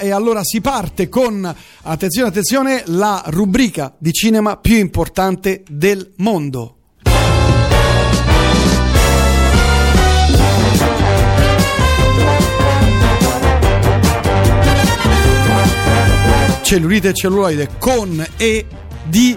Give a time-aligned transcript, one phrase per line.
[0.00, 1.44] E allora si parte con,
[1.82, 6.76] attenzione, attenzione, la rubrica di cinema più importante del mondo.
[16.62, 18.66] Cellulite e celluloide con e
[19.02, 19.36] di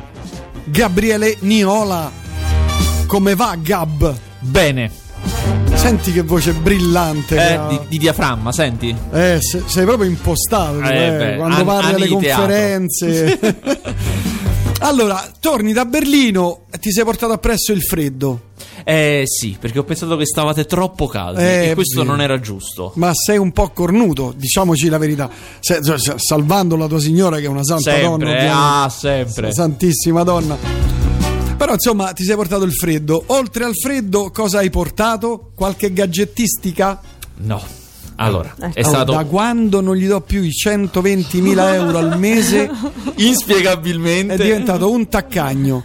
[0.66, 2.12] Gabriele Niola.
[3.07, 4.16] Come va Gab?
[4.41, 5.00] Bene,
[5.73, 7.36] Senti che voce brillante.
[7.54, 8.96] eh, di, di diaframma, senti?
[9.12, 13.39] Eh, se- sei proprio impostato Eh, eh, quando an- parli alle conferenze.
[14.82, 18.50] allora, torni da Berlino e ti sei portato appresso il freddo.
[18.84, 22.92] Eh sì, perché ho pensato che stavate troppo caldi Eh, e questo non era giusto.
[22.96, 25.29] Ma sei un po' cornuto, diciamoci la verità.
[25.60, 28.01] Se- sa- salvando la tua signora che è una santa donna.
[28.10, 28.54] Sempre, ovviamente.
[28.56, 29.54] ah, sempre.
[29.54, 30.57] Santissima donna.
[31.61, 33.23] Però insomma ti sei portato il freddo.
[33.28, 35.52] Oltre al freddo cosa hai portato?
[35.53, 37.00] Qualche gadgettistica?
[37.42, 37.61] No.
[38.16, 42.67] Allora, è Oh, stato Da quando non gli do più i 120.000 euro al mese
[43.17, 45.84] inspiegabilmente è diventato un taccagno.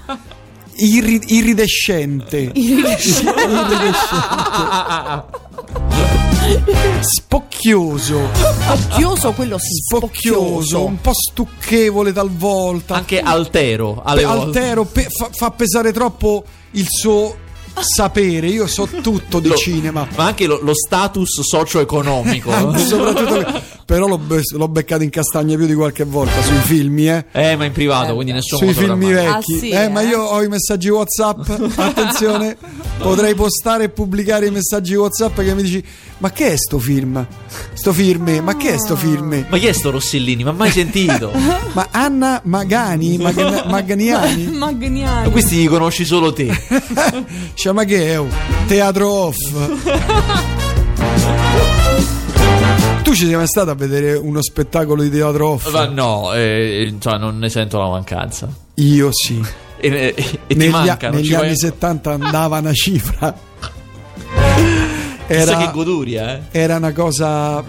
[0.76, 2.52] Irri- iridescente.
[2.54, 3.34] Iridescente.
[7.00, 8.28] Spocchioso.
[8.32, 12.94] Spocchioso quello sì, Spocchioso, un po' stucchevole talvolta.
[12.94, 14.24] anche altero alle.
[14.24, 17.36] Altero pe- fa, fa pesare troppo il suo
[17.80, 18.46] sapere.
[18.48, 20.06] Io so tutto di Lo- cinema.
[20.16, 22.50] Ma anche lo, lo status socio-economico.
[22.54, 26.98] Anche soprattutto però l'ho, be- l'ho beccato in castagna più di qualche volta sui film,
[26.98, 27.24] eh.
[27.30, 29.88] eh, ma in privato, quindi nessuno Sui film vecchi, Ah, sì, eh, eh?
[29.88, 31.48] ma io ho i messaggi WhatsApp.
[31.78, 32.56] Attenzione,
[32.98, 35.84] potrei postare e pubblicare i messaggi WhatsApp che mi dici:
[36.18, 37.24] Ma che è sto film?
[37.74, 39.46] Sto film, ma che è sto film?
[39.48, 40.42] Ma chi è sto Rossellini?
[40.42, 41.30] Ma mai sentito?
[41.72, 44.46] Ma Anna Magani, Magan- Maganiani?
[44.48, 45.30] Ma Magnani.
[45.30, 46.50] questi li conosci solo te.
[47.54, 48.20] Cioè, ma che è?
[48.66, 50.55] Teatro off.
[53.06, 55.70] Tu ci sei mai stato a vedere uno spettacolo di teatro off?
[55.70, 58.48] Ma no, eh, cioè, non ne sento la mancanza.
[58.74, 59.40] Io sì.
[59.78, 63.32] E, e- e negli, manca, non negli ci vai- anni 70 andava una cifra.
[64.32, 64.56] Chissà
[65.28, 66.40] che Era, goduria, eh.
[66.50, 67.62] era una cosa.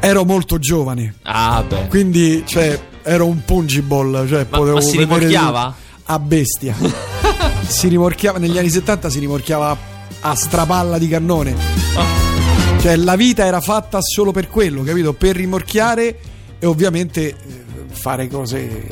[0.00, 1.86] Ero molto giovane, Ah, beh.
[1.88, 4.26] quindi cioè, ero un pungible.
[4.28, 5.74] Cioè, Ma- potevo ma si rimorchiava?
[6.04, 6.74] A bestia.
[7.66, 9.74] si rimorchiava negli anni 70 si rimorchiava
[10.20, 12.37] a strapalla di cannone.
[12.80, 15.12] Cioè, la vita era fatta solo per quello, capito?
[15.12, 16.18] Per rimorchiare
[16.58, 17.34] e ovviamente eh,
[17.90, 18.86] fare cose.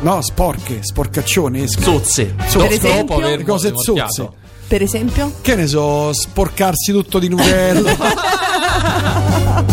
[0.00, 1.66] No, sporche, sporcaccione.
[1.66, 2.34] Zozze.
[2.46, 2.58] Zozze.
[2.58, 2.98] Do- Per esempio?
[3.04, 4.28] dopo aver cose zozze.
[4.68, 5.32] Per esempio?
[5.40, 7.96] Che ne so, sporcarsi tutto di Nutella.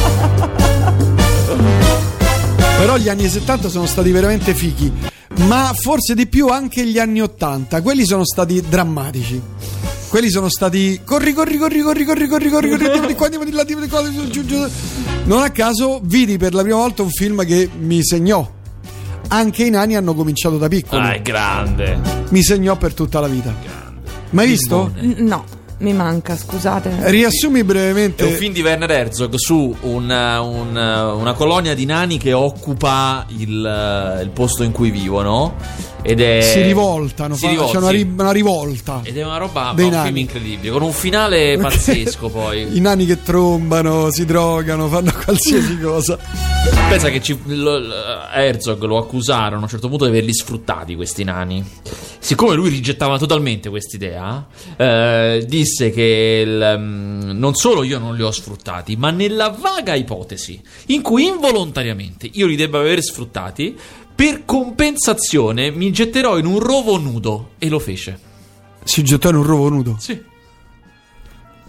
[2.77, 4.91] Però gli anni 70 sono stati veramente fichi,
[5.45, 7.81] ma forse di più anche gli anni 80.
[7.81, 9.39] Quelli sono stati drammatici.
[10.11, 13.45] Quelli sono stati corri, corri, corri, corri, corri, corri, corri, corri, andiamo di qua, andiamo
[13.45, 14.67] di là, andiamo di qua, giù, giù.
[15.23, 18.45] Non a caso vidi per la prima volta un film che mi segnò.
[19.29, 21.01] Anche i nani hanno cominciato da piccoli.
[21.01, 21.97] Ah, è grande.
[22.27, 23.55] Mi segnò per tutta la vita.
[24.31, 24.91] Mai visto?
[24.99, 25.45] No,
[25.81, 26.91] mi manca, scusate.
[27.09, 28.23] Riassumi È brevemente.
[28.23, 34.19] un film di Werner Herzog su una, una- una colonia di nani che occupa il,
[34.21, 35.89] il posto in cui vivono.
[36.03, 36.41] Ed è.
[36.41, 39.01] si rivoltano, si fa- rivolta, c'è una, ri- una rivolta.
[39.03, 39.71] Ed è una roba.
[39.75, 40.71] Dei un film incredibile.
[40.71, 42.75] Con un finale pazzesco, poi.
[42.75, 46.17] I nani che trombano, si drogano, fanno qualsiasi cosa.
[46.89, 47.93] Pensa che ci- lo- lo-
[48.33, 51.63] Herzog lo accusarono a un certo punto di averli sfruttati questi nani.
[52.23, 54.45] Siccome lui rigettava totalmente quest'idea,
[54.77, 59.95] eh, disse che il, mm, non solo io non li ho sfruttati, ma nella vaga
[59.95, 63.77] ipotesi in cui involontariamente io li debba aver sfruttati,
[64.13, 67.51] per compensazione mi getterò in un rovo nudo.
[67.57, 68.19] E lo fece.
[68.83, 69.95] Si gettò in un rovo nudo.
[69.99, 70.21] Sì.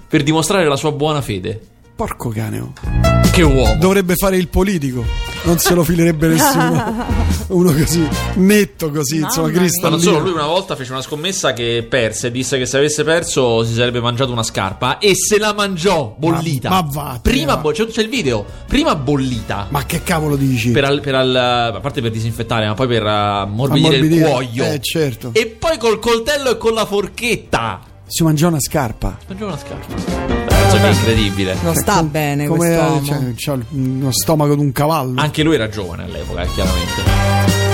[0.08, 1.60] Per dimostrare la sua buona fede.
[1.94, 3.11] Porco cane.
[3.32, 3.34] Oh.
[3.34, 3.76] Che uomo.
[3.78, 5.04] Dovrebbe fare il politico.
[5.44, 7.20] Non se lo filerebbe nessuno.
[7.48, 9.46] Uno così, netto così, Mamma insomma.
[9.48, 9.90] Ma cristallino.
[9.90, 12.30] non solo, lui una volta fece una scommessa che perse.
[12.30, 14.98] Disse che se avesse perso si sarebbe mangiato una scarpa.
[14.98, 16.68] E se la mangiò bollita.
[16.68, 17.60] Ma- ma vattene, Prima va.
[17.60, 18.44] bo- c'è, c'è il video.
[18.68, 19.66] Prima bollita.
[19.70, 20.70] Ma che cavolo dici?
[20.70, 21.34] Per al- per al-
[21.74, 24.28] a parte per disinfettare, ma poi per uh, ammorbidire il Ammorbidire.
[24.28, 24.64] cuoio.
[24.72, 25.30] Eh, certo.
[25.32, 27.80] E poi col coltello e con la forchetta.
[28.06, 29.18] Si mangiò una scarpa.
[29.26, 30.31] Mangiò una scarpa.
[30.72, 31.56] Penso che è incredibile.
[31.62, 33.04] Non sta bene Come quest'uomo.
[33.04, 35.20] cioè, c'ha uno stomaco di un cavallo.
[35.20, 37.20] Anche lui era giovane all'epoca, eh, chiaramente.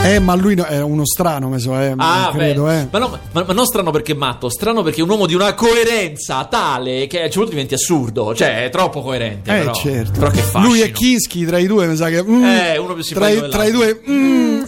[0.04, 2.80] Eh, ma lui no- era uno strano, me so, eh, Ah, credo, beh.
[2.80, 2.88] eh.
[2.90, 5.34] Ma, no, ma, ma non strano perché è matto, strano perché è un uomo di
[5.34, 8.34] una coerenza tale che a un certo punto diventi assurdo.
[8.34, 9.50] Cioè, è troppo coerente.
[9.54, 10.12] Eh, però, certo.
[10.20, 10.64] Però che fascino.
[10.72, 12.22] Lui e Kinski tra i due, mi sa che.
[12.22, 14.00] mm, Eh, uno più tra, i, simpatico tra i due.
[14.08, 14.62] mm.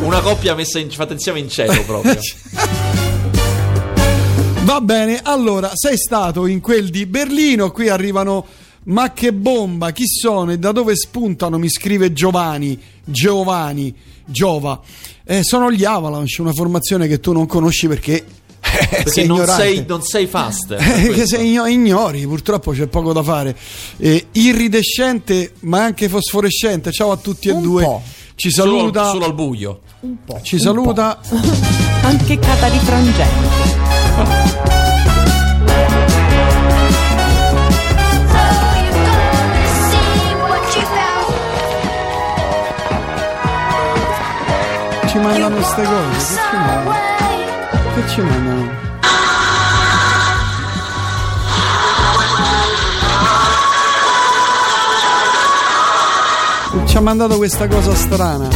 [0.06, 2.16] Una coppia messa in, fatta insieme in cielo proprio.
[4.66, 8.44] Va bene, allora sei stato in quel di Berlino, qui arrivano
[8.86, 11.56] Ma che bomba, chi sono e da dove spuntano?
[11.56, 14.80] Mi scrive Giovanni, Giovanni, Giova.
[15.24, 18.24] Eh, sono gli Avalanche, una formazione che tu non conosci perché,
[18.60, 19.62] Perché sei non ignorante.
[19.62, 20.72] sei, non sei fast.
[20.78, 23.56] Eh, che se igno- ignori, purtroppo c'è poco da fare.
[23.98, 26.90] Eh, iridescente, ma anche fosforescente.
[26.90, 27.82] Ciao a tutti e Un due.
[27.84, 28.02] po'.
[28.34, 29.10] Ci Solo, saluta.
[29.10, 29.80] solo al buio.
[30.00, 30.40] Un po'.
[30.42, 31.20] Ci un saluta.
[31.28, 31.36] po'.
[32.02, 33.75] Anche Cata di Frangente.
[45.06, 46.34] Ci mandano queste cose.
[46.34, 46.94] Che ci mandano?
[47.94, 48.84] Che ci mandano?
[56.86, 58.48] Ci ha mandato questa cosa strana.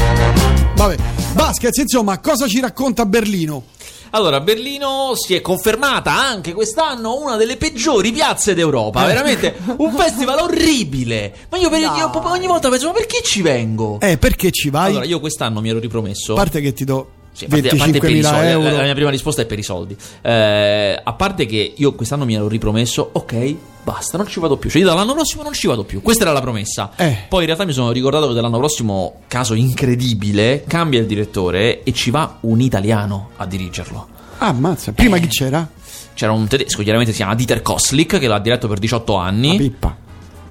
[0.74, 0.96] Vabbè,
[1.32, 3.64] Vasquez, insomma, cosa ci racconta Berlino?
[4.10, 9.04] Allora, Berlino si è confermata anche quest'anno una delle peggiori piazze d'Europa.
[9.04, 11.32] Veramente un festival orribile.
[11.50, 13.98] Ma io, per- io proprio ogni volta penso, ma perché ci vengo?
[14.00, 14.90] Eh, perché ci vai?
[14.90, 16.32] Allora, io quest'anno mi ero ripromesso.
[16.32, 17.62] A parte che ti do Sì, a parte-
[17.98, 18.64] per i 25.000 soldi, euro.
[18.64, 19.96] La, la mia prima risposta è per i soldi.
[20.20, 24.68] Eh, a parte che io quest'anno mi ero ripromesso, ok, basta, non ci vado più.
[24.68, 26.02] Cioè, io dall'anno prossimo non ci vado più.
[26.02, 26.90] Questa era la promessa.
[26.96, 27.16] Eh.
[27.28, 31.92] Poi in realtà mi sono ricordato che dall'anno prossimo, caso incredibile, cambia il direttore e
[31.92, 34.08] ci va un italiano a dirigerlo.
[34.38, 34.92] Ah, ammazza.
[34.92, 35.20] Prima Eh.
[35.20, 35.68] chi c'era?
[36.14, 39.56] C'era un tedesco, chiaramente si chiama Dieter Koslik, che l'ha diretto per 18 La anni.
[39.56, 39.96] pippa.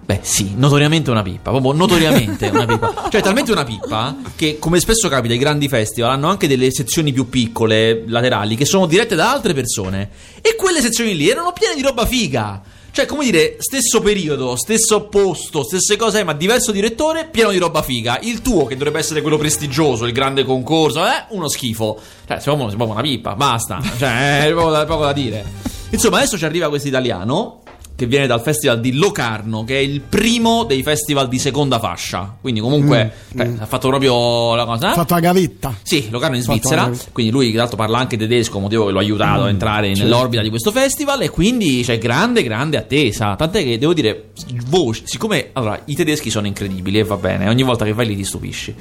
[0.10, 3.06] Beh, sì, notoriamente una pippa, proprio notoriamente una pippa.
[3.12, 7.14] Cioè, talmente una pippa che, come spesso capita, i grandi festival hanno anche delle sezioni
[7.14, 10.10] più piccole, laterali, che sono dirette da altre persone.
[10.42, 12.60] E quelle sezioni lì erano piene di roba figa.
[12.90, 17.84] Cioè, come dire, stesso periodo, stesso posto, stesse cose, ma diverso direttore, pieno di roba
[17.84, 18.18] figa.
[18.24, 22.00] Il tuo, che dovrebbe essere quello prestigioso, il grande concorso, è uno schifo.
[22.28, 23.80] Cioè, siamo, siamo una pippa, basta.
[24.00, 25.46] Cioè, è poco da, poco da dire.
[25.92, 27.62] Insomma, adesso ci arriva questo italiano
[28.00, 32.38] che viene dal festival di Locarno, che è il primo dei festival di seconda fascia.
[32.40, 34.88] Quindi, comunque, cioè, ha fatto proprio la cosa.
[34.88, 34.96] Ha eh?
[34.96, 35.76] fatto la gavetta.
[35.82, 39.02] Sì, Locarno in Svizzera, quindi lui tra l'altro parla anche tedesco, motivo che lo ha
[39.02, 40.04] aiutato a entrare certo.
[40.04, 43.36] nell'orbita di questo festival e quindi c'è grande, grande attesa.
[43.36, 44.30] Tant'è che devo dire,
[44.68, 48.16] voce, siccome allora, i tedeschi sono incredibili e va bene, ogni volta che vai lì
[48.16, 48.74] ti stupisci.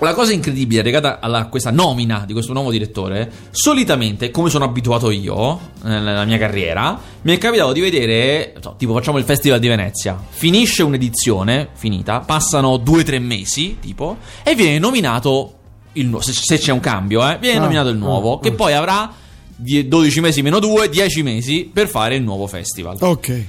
[0.00, 4.64] La cosa incredibile legata alla- a questa nomina di questo nuovo direttore, solitamente, come sono
[4.64, 9.24] abituato io eh, nella mia carriera, mi è capitato di vedere, so, tipo facciamo il
[9.24, 15.54] Festival di Venezia, finisce un'edizione, finita, passano due o tre mesi, tipo, e viene nominato
[15.92, 18.48] il nuovo, se, se c'è un cambio, eh, viene Ah, nominato il nuovo, ah, che
[18.48, 18.52] ah.
[18.54, 19.10] poi avrà
[19.56, 22.96] die- 12 mesi meno 2, 10 mesi per fare il nuovo festival.
[23.00, 23.44] Ok.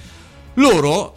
[0.54, 1.16] Loro,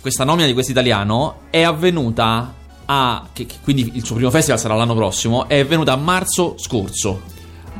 [0.00, 2.52] questa nomina di questo italiano è avvenuta
[2.86, 3.26] a.
[3.32, 5.48] che- che quindi il suo primo festival sarà l'anno prossimo.
[5.48, 7.20] È avvenuta a marzo scorso.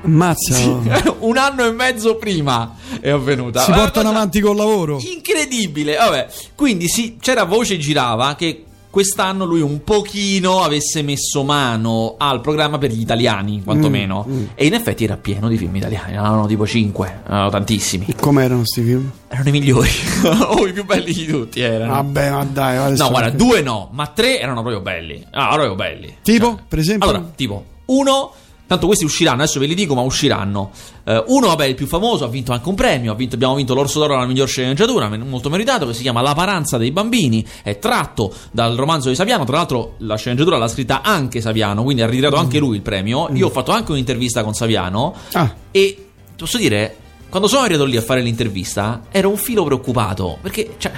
[0.05, 0.57] Ammazza.
[1.21, 3.63] Un anno e mezzo prima è avvenuta.
[3.63, 4.99] Si portano avanti col lavoro.
[5.01, 5.97] Incredibile.
[5.97, 8.65] Vabbè, quindi sì, c'era voce girava che.
[8.95, 14.25] Quest'anno lui un pochino avesse messo mano al programma per gli italiani, quantomeno.
[14.29, 14.45] Mm, mm.
[14.55, 18.07] E in effetti era pieno di film italiani, erano tipo 5, erano tantissimi.
[18.21, 19.11] Com'erano sti film?
[19.27, 19.89] Erano i migliori,
[20.47, 21.95] o i più belli di tutti erano.
[21.95, 22.77] Vabbè, ma dai.
[22.77, 25.27] adesso- No, guarda, due no, ma tre erano proprio belli.
[25.33, 26.15] Ah, proprio belli.
[26.23, 27.09] Tipo, per esempio?
[27.09, 28.33] Allora, tipo, uno.
[28.67, 30.71] Tanto questi usciranno, adesso ve li dico, ma usciranno.
[31.05, 33.13] Eh, uno, vabbè, il più famoso, ha vinto anche un premio.
[33.13, 36.35] ha vinto- abbiamo vinto l'Orso d'Oro alla miglior sceneggiatura, molto meritato, che si chiama La
[36.35, 37.45] paranza dei bambini.
[37.63, 39.45] È tratto dal romanzo di Saviano.
[39.45, 43.29] Tra l'altro, la sceneggiatura l'ha scritta anche Saviano, quindi ha ritirato anche lui il premio.
[43.35, 45.15] Io ho fatto anche un'intervista con Saviano.
[45.33, 46.97] Ah, E posso dire,
[47.29, 50.39] quando sono arrivato lì a fare l'intervista, ero un filo preoccupato.
[50.41, 50.93] Perché, cioè,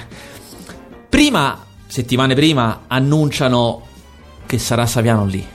[1.09, 3.81] prima, settimane prima, annunciano
[4.45, 5.45] che sarà Saviano lì.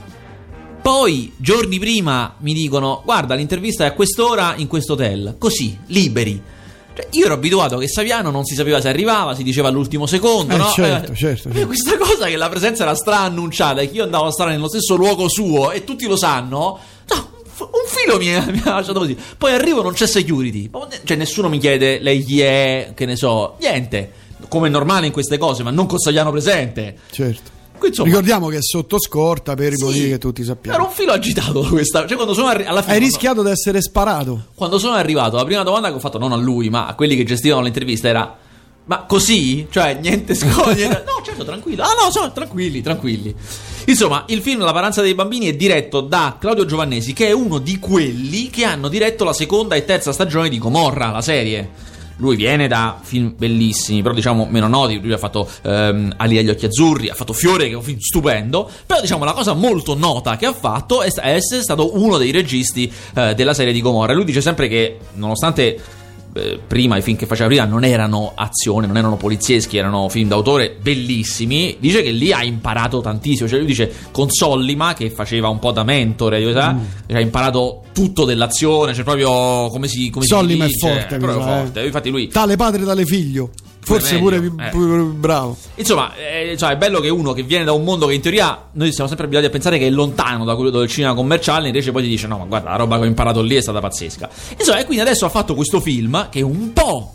[0.83, 5.35] Poi, giorni prima, mi dicono: Guarda, l'intervista è a quest'ora in questo hotel.
[5.39, 6.41] Così, liberi.
[6.95, 10.53] Cioè, io ero abituato che Saviano non si sapeva se arrivava, si diceva all'ultimo secondo,
[10.53, 10.69] Eh, no?
[10.75, 11.65] certo, certo, eh, certo.
[11.67, 14.67] Questa cosa che la presenza era stra annunciata e che io andavo a stare nello
[14.67, 16.77] stesso luogo suo e tutti lo sanno.
[17.07, 19.17] no, un filo mi, mi ha lasciato così.
[19.37, 20.69] Poi arrivo, non c'è security.
[21.05, 24.11] Cioè, nessuno mi chiede lei chi è, che ne so, niente.
[24.49, 26.97] Come è normale in queste cose, ma non con Saviano presente.
[27.09, 27.61] certo.
[27.87, 30.77] Insomma, Ricordiamo che è sotto scorta per i sì, motivi che tutti sappiamo.
[30.77, 32.05] Era un filo agitato questa.
[32.05, 32.93] Cioè, quando sono arri- alla fine.
[32.93, 34.45] Hai rischiato di essere sparato.
[34.55, 37.15] quando sono arrivato, la prima domanda che ho fatto non a lui, ma a quelli
[37.15, 38.37] che gestivano l'intervista era:
[38.85, 39.67] Ma così?
[39.69, 40.87] Cioè, niente scoglie?
[41.05, 41.83] no, certo, tranquillo.
[41.83, 43.35] Ah, no, sono tranquilli, tranquilli.
[43.85, 47.59] Insomma, il film La paranza dei bambini è diretto da Claudio Giovannesi, che è uno
[47.59, 51.91] di quelli che hanno diretto la seconda e terza stagione di Gomorra, la serie.
[52.17, 54.99] Lui viene da film bellissimi, però diciamo meno noti.
[55.01, 57.99] Lui ha fatto ehm, Ali agli occhi azzurri, ha fatto Fiore, che è un film
[57.99, 58.69] stupendo.
[58.85, 62.91] Però diciamo la cosa molto nota che ha fatto è, essere stato uno dei registi
[63.15, 64.13] eh, della serie di Gomorra.
[64.13, 66.01] Lui dice sempre che, nonostante
[66.35, 70.27] eh, prima, i film che faceva prima non erano azione, non erano polizieschi, erano film
[70.27, 71.77] d'autore bellissimi.
[71.79, 73.47] Dice che lì ha imparato tantissimo.
[73.47, 76.53] Cioè, lui dice con Sollima, che faceva un po' da mentore, Mm.
[76.53, 76.75] sa,
[77.15, 81.23] ha imparato tutto dell'azione, cioè proprio come si come si Sollima è dice, forte, mi
[81.23, 81.43] proprio eh.
[81.61, 81.85] forte.
[81.85, 83.51] Infatti lui Tale padre, tale figlio.
[83.83, 84.69] Forse pure, più- eh.
[84.69, 85.57] pure bravo.
[85.75, 88.67] Insomma, eh, cioè, è bello che uno che viene da un mondo che in teoria
[88.73, 91.91] noi siamo sempre abituati a pensare che è lontano da quello del cinema commerciale, invece
[91.91, 94.29] poi ti dice: No, ma guarda, la roba che ho imparato lì è stata pazzesca.
[94.57, 97.13] Insomma, e quindi adesso ha fatto questo film che è un po'.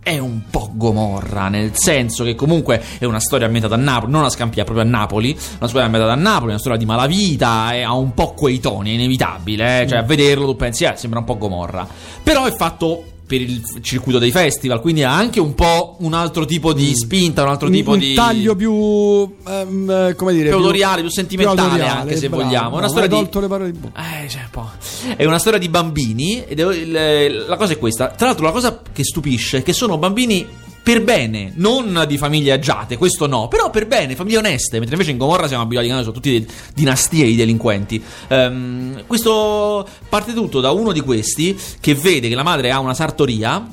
[0.00, 4.24] È un po' Gomorra, nel senso che comunque è una storia ambientata a Napoli, non
[4.24, 5.32] a Scampia, proprio a Napoli.
[5.58, 8.92] Una storia ambientata a Napoli, una storia di malavita, e ha un po' quei toni,
[8.92, 9.82] è inevitabile.
[9.82, 11.86] eh, Cioè, a vederlo tu pensi, eh, sembra un po' Gomorra.
[12.22, 16.46] Però è fatto per il circuito dei festival, quindi ha anche un po' un altro
[16.46, 18.72] tipo di spinta, un altro Un, tipo un di taglio più.
[18.72, 20.48] eh, come dire?
[20.48, 22.68] più più sentimentale autoriale, anche se bravo, vogliamo.
[22.70, 24.02] Una bravo, storia hai di tolto le parole di bocca.
[24.24, 24.70] eh, cioè, po'.
[25.14, 28.08] È una storia di bambini è il- la cosa è questa.
[28.08, 30.46] Tra l'altro la cosa che stupisce è che sono bambini
[30.82, 35.10] per bene, non di famiglie agiate, questo no, però per bene, famiglie oneste, mentre invece
[35.10, 38.02] in Gomorra siamo abituati a sono tutti dinastie di delinquenti.
[38.28, 42.94] Ehm, questo parte tutto da uno di questi che vede che la madre ha una
[42.94, 43.66] sartoria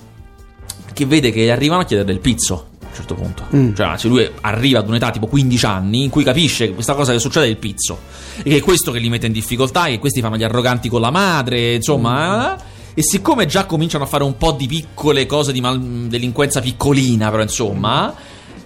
[0.94, 3.46] che vede che arrivano a chiedere del pizzo a un certo punto.
[3.76, 7.12] Cioè, anzi, lui arriva ad un'età tipo 15 anni in cui capisce che questa cosa
[7.12, 8.00] che succede è il pizzo.
[8.38, 11.02] E che è questo che li mette in difficoltà, che questi fanno gli arroganti con
[11.02, 12.56] la madre, insomma.
[12.58, 12.74] eh.
[12.98, 17.30] E siccome già cominciano a fare un po' di piccole cose di mal- delinquenza piccolina,
[17.30, 18.14] però insomma.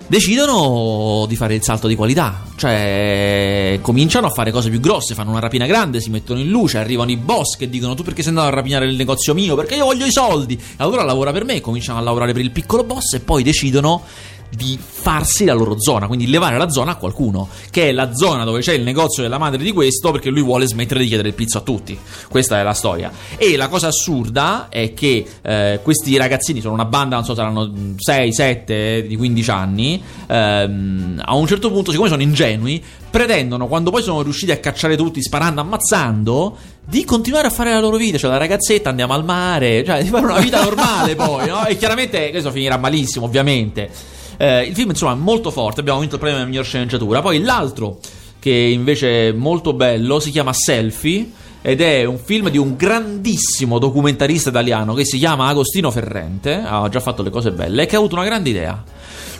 [0.06, 5.30] Decidono di fare il salto di qualità, cioè cominciano a fare cose più grosse, fanno
[5.30, 8.32] una rapina grande, si mettono in luce, arrivano i boss che dicono tu perché sei
[8.32, 10.60] andato a rapinare il negozio mio, perché io voglio i soldi.
[10.78, 14.04] Allora lavora per me, cominciano a lavorare per il piccolo boss e poi decidono
[14.50, 18.44] di farsi la loro zona, quindi levare la zona a qualcuno, che è la zona
[18.44, 21.34] dove c'è il negozio della madre di questo perché lui vuole smettere di chiedere il
[21.36, 21.98] pizzo a tutti.
[22.28, 23.12] Questa è la storia.
[23.38, 27.72] E la cosa assurda è che eh, questi ragazzini sono una banda, non so, saranno
[27.96, 33.92] 6, 7 di 15 anni, ehm, a un certo punto, siccome sono ingenui, pretendono, quando
[33.92, 38.18] poi sono riusciti a cacciare tutti sparando, ammazzando, di continuare a fare la loro vita,
[38.18, 41.66] cioè la ragazzetta andiamo al mare, cioè di fare una vita normale poi, no?
[41.66, 44.18] E chiaramente questo finirà malissimo, ovviamente.
[44.42, 45.82] Eh, il film, insomma, è molto forte.
[45.82, 47.22] Abbiamo vinto il premio della miglior sceneggiatura.
[47.22, 48.00] Poi l'altro,
[48.40, 51.30] che invece è molto bello, si chiama Selfie.
[51.62, 56.54] Ed è un film di un grandissimo documentarista italiano che si chiama Agostino Ferrente.
[56.66, 57.84] Ha già fatto le cose belle.
[57.84, 58.82] E che ha avuto una grande idea.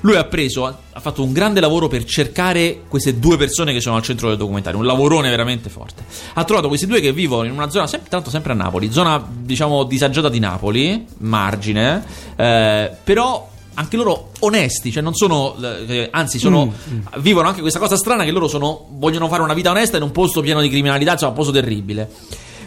[0.02, 3.96] Lui ha preso, ha fatto un grande lavoro per cercare queste due persone che sono
[3.96, 4.80] al centro del documentario.
[4.80, 6.04] Un lavorone veramente forte.
[6.34, 9.26] Ha trovato questi due che vivono in una zona, sempre, tanto sempre a Napoli, zona
[9.30, 12.04] diciamo disagiata di Napoli, margine.
[12.36, 15.56] eh, però anche loro onesti, cioè non sono,
[15.88, 16.74] eh, anzi sono,
[17.20, 20.12] vivono anche questa cosa strana che loro sono, vogliono fare una vita onesta in un
[20.12, 22.10] posto pieno di criminalità, insomma un posto terribile.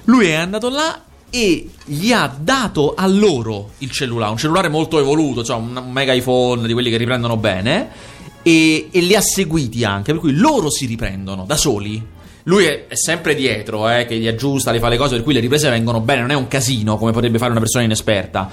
[0.04, 4.98] Lui è andato là e gli ha dato a loro il cellulare, un cellulare molto
[4.98, 7.90] evoluto, insomma un mega iPhone di quelli che riprendono bene,
[8.42, 12.02] e, e li ha seguiti anche, per cui loro si riprendono da soli.
[12.44, 15.34] Lui è, è sempre dietro, eh, che gli aggiusta, le fa le cose, per cui
[15.34, 18.50] le riprese vengono bene, non è un casino come potrebbe fare una persona inesperta.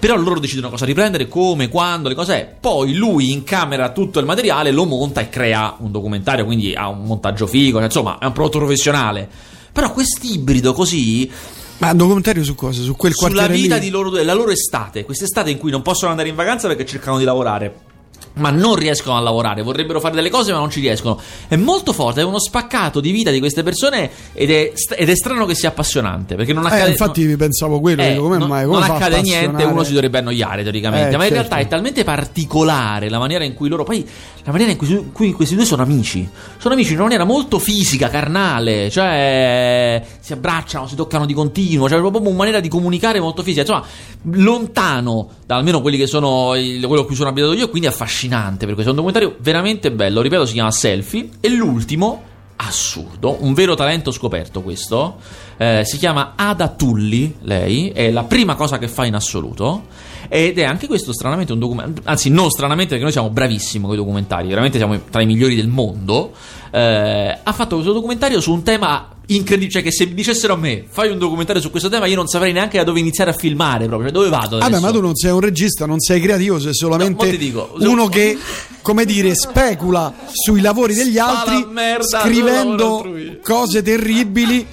[0.00, 2.56] Però loro decidono cosa riprendere, come, quando, le cose è.
[2.58, 7.04] Poi lui incamera tutto il materiale, lo monta e crea un documentario, quindi ha un
[7.04, 9.28] montaggio figo, cioè, insomma, è un prodotto professionale.
[9.70, 11.30] Però quest'ibrido così
[11.78, 12.82] Ma un documentario su cosa?
[12.82, 13.82] Su quel sulla quartiere vita lì?
[13.82, 16.86] di loro due, la loro estate, quest'estate in cui non possono andare in vacanza perché
[16.86, 17.89] cercano di lavorare.
[18.32, 21.20] Ma non riescono a lavorare, vorrebbero fare delle cose ma non ci riescono.
[21.48, 25.08] È molto forte, è uno spaccato di vita di queste persone ed è, st- ed
[25.10, 26.36] è strano che sia appassionante.
[26.36, 26.86] Perché non accade.
[26.86, 28.64] Eh, infatti pensavo quello, Eh, come non, mai?
[28.66, 31.14] Come non accade niente, uno si dovrebbe annoiare teoricamente.
[31.14, 31.34] Eh, ma in certo.
[31.34, 33.82] realtà è talmente particolare la maniera in cui loro.
[33.82, 34.08] Poi
[34.44, 36.26] la maniera in cui, in cui questi due sono amici.
[36.56, 38.90] Sono amici in una maniera molto fisica, carnale.
[38.90, 41.88] Cioè, si abbracciano, si toccano di continuo.
[41.88, 43.62] Cioè, proprio una maniera di comunicare molto fisica.
[43.62, 43.84] Insomma,
[44.36, 46.54] lontano da almeno quelli che sono.
[46.54, 47.68] il- quello a cui sono abitato io.
[47.68, 48.92] Quindi affascinante per questo.
[48.92, 50.20] È un documentario veramente bello.
[50.20, 51.28] Ripeto, si chiama Selfie.
[51.40, 55.16] E l'ultimo assurdo, un vero talento scoperto questo.
[55.56, 59.86] Eh, si chiama Ada Tulli, lei, è la prima cosa che fa in assoluto.
[60.28, 63.94] Ed è anche questo stranamente un documentario, anzi non stranamente perché noi siamo bravissimi con
[63.94, 66.32] i documentari, veramente siamo tra i migliori del mondo.
[66.72, 70.56] Eh, ha fatto questo documentario su un tema incredibile, cioè che se mi dicessero a
[70.56, 73.32] me fai un documentario su questo tema io non saprei neanche da dove iniziare a
[73.32, 74.70] filmare proprio, cioè dove vado adesso?
[74.70, 78.08] Vabbè, ma tu non sei un regista, non sei creativo, sei solamente No, dico, uno
[78.08, 78.36] che,
[78.82, 83.06] come dire, specula sui lavori degli Fa la altri, merda scrivendo
[83.42, 84.66] cose terribili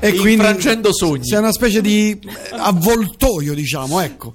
[0.00, 0.44] e quindi.
[0.60, 2.18] Sei una specie di
[2.50, 4.34] avvoltoio, diciamo, ecco.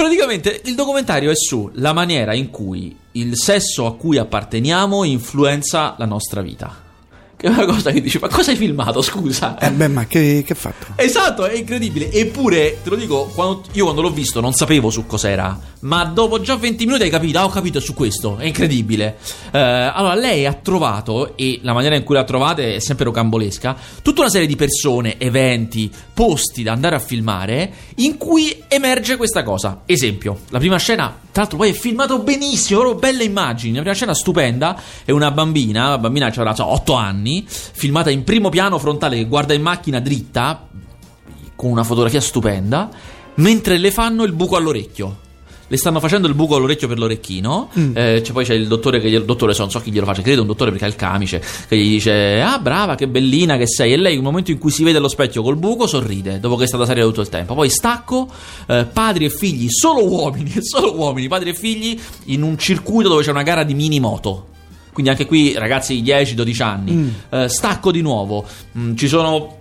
[0.00, 6.06] Praticamente il documentario è sulla maniera in cui il sesso a cui apparteniamo influenza la
[6.06, 6.89] nostra vita.
[7.40, 9.56] Che è una cosa che dici, ma cosa hai filmato, scusa?
[9.58, 10.88] Eh beh, ma che, che ha fatto?
[10.96, 12.12] Esatto, è incredibile.
[12.12, 15.58] Eppure, te lo dico, quando- io quando l'ho visto non sapevo su cos'era.
[15.80, 18.36] Ma dopo già 20 minuti hai capito, ah, ho capito su questo.
[18.36, 19.16] È incredibile.
[19.52, 23.74] Eh, allora, lei ha trovato, e la maniera in cui l'ha trovata è sempre rocambolesca,
[24.02, 29.42] tutta una serie di persone, eventi, posti da andare a filmare, in cui emerge questa
[29.42, 29.80] cosa.
[29.86, 33.76] Esempio, la prima scena, tra l'altro poi è filmato benissimo, belle immagini.
[33.76, 38.48] La prima scena stupenda, è una bambina, la bambina avrà 8 anni, filmata in primo
[38.48, 40.68] piano frontale che guarda in macchina dritta,
[41.56, 42.88] con una fotografia stupenda,
[43.34, 45.28] mentre le fanno il buco all'orecchio.
[45.70, 47.70] Le stanno facendo il buco all'orecchio per l'orecchino.
[47.94, 50.20] Eh, c'è poi c'è il dottore che glielo, dottore, so, non so chi glielo face,
[50.20, 53.68] credo un dottore perché ha il camice, che gli dice: Ah, brava, che bellina che
[53.68, 53.92] sei.
[53.92, 56.64] E lei, nel momento in cui si vede allo specchio col buco, sorride, dopo che
[56.64, 57.54] è stata seria tutto il tempo.
[57.54, 58.28] Poi stacco,
[58.66, 63.22] eh, padri e figli, solo uomini, solo uomini, padri e figli, in un circuito dove
[63.22, 64.48] c'è una gara di mini moto.
[65.00, 67.14] Quindi anche qui, ragazzi, 10-12 anni.
[67.30, 68.44] Eh, stacco di nuovo.
[68.76, 69.56] Mm, ci sono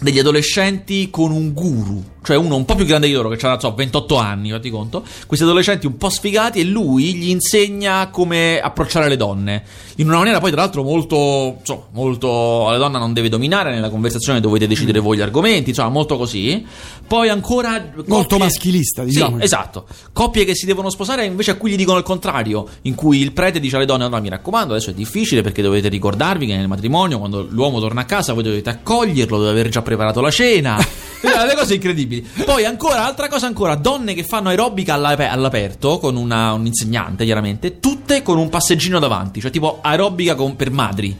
[0.00, 3.58] degli adolescenti con un guru, cioè uno un po' più grande di loro, che ha
[3.58, 5.02] so, 28 anni, fatti conto.
[5.26, 9.62] Questi adolescenti un po' sfigati e lui gli insegna come approcciare le donne.
[9.96, 11.56] In una maniera poi, tra l'altro, molto.
[11.58, 12.68] Insomma, molto.
[12.70, 16.64] La donna non deve dominare nella conversazione, dovete decidere voi gli argomenti, insomma, molto così.
[17.06, 17.90] Poi ancora.
[18.06, 19.38] Molto maschilista, diciamo.
[19.38, 19.86] Sì, esatto.
[20.12, 23.32] Coppie che si devono sposare, invece a cui gli dicono il contrario, in cui il
[23.32, 26.68] prete dice alle donne: Allora mi raccomando, adesso è difficile perché dovete ricordarvi che nel
[26.68, 30.78] matrimonio, quando l'uomo torna a casa, voi dovete accoglierlo, deve aver già preparato la cena.
[30.78, 32.09] Eh, Le cose incredibili.
[32.18, 37.24] Poi ancora, altra cosa ancora, donne che fanno aerobica all'ape- all'aperto con una- un insegnante,
[37.24, 41.16] chiaramente, tutte con un passeggino davanti, cioè tipo aerobica con- per madri.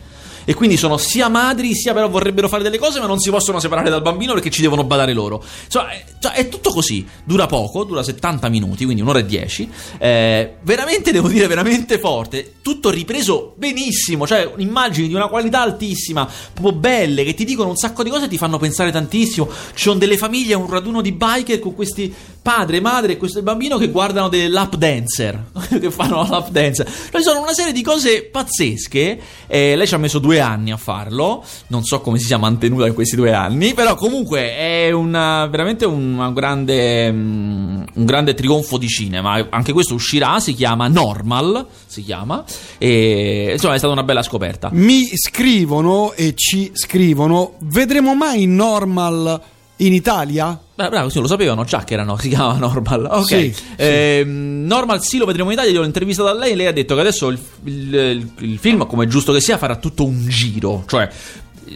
[0.50, 3.60] E quindi sono sia madri, sia però vorrebbero fare delle cose, ma non si possono
[3.60, 5.40] separare dal bambino perché ci devono badare loro.
[5.64, 7.06] Insomma, è, cioè, è tutto così.
[7.22, 9.70] Dura poco, dura 70 minuti, quindi un'ora e 10.
[9.98, 12.54] Eh, veramente, devo dire, veramente forte.
[12.62, 14.26] Tutto ripreso benissimo.
[14.26, 18.24] Cioè, immagini di una qualità altissima, proprio belle, che ti dicono un sacco di cose
[18.24, 19.48] e ti fanno pensare tantissimo.
[19.48, 23.78] Ci sono delle famiglie, un raduno di biker con questi padre, madre e questo bambino
[23.78, 25.44] che guardano dei lap dancer.
[25.78, 26.84] che fanno la lap dance.
[27.08, 29.20] Cioè, sono una serie di cose pazzesche.
[29.46, 31.44] Eh, lei ci ha messo due anni a farlo.
[31.68, 33.74] Non so come si sia mantenuta in questi due anni.
[33.74, 39.46] Però, comunque, è una, veramente una grande, mm, un grande trionfo di cinema.
[39.50, 40.40] Anche questo uscirà.
[40.40, 41.66] Si chiama Normal.
[41.86, 42.44] Si chiama.
[42.78, 44.70] E insomma, è stata una bella scoperta.
[44.72, 49.40] Mi scrivono e ci scrivono: vedremo mai Normal
[49.80, 50.58] in Italia?
[50.74, 53.06] Beh, bravo, sì, lo sapevano già che era no, si chiama Normal.
[53.10, 53.26] Ok.
[53.26, 53.62] Sì, sì.
[53.76, 55.72] Ehm, Normal sì, lo vedremo in Italia.
[55.72, 56.54] Io l'ho intervistata a lei.
[56.56, 59.58] Lei ha detto che adesso il, il- il- il film, come è giusto che sia,
[59.58, 60.84] farà tutto un giro.
[60.86, 61.08] Cioè,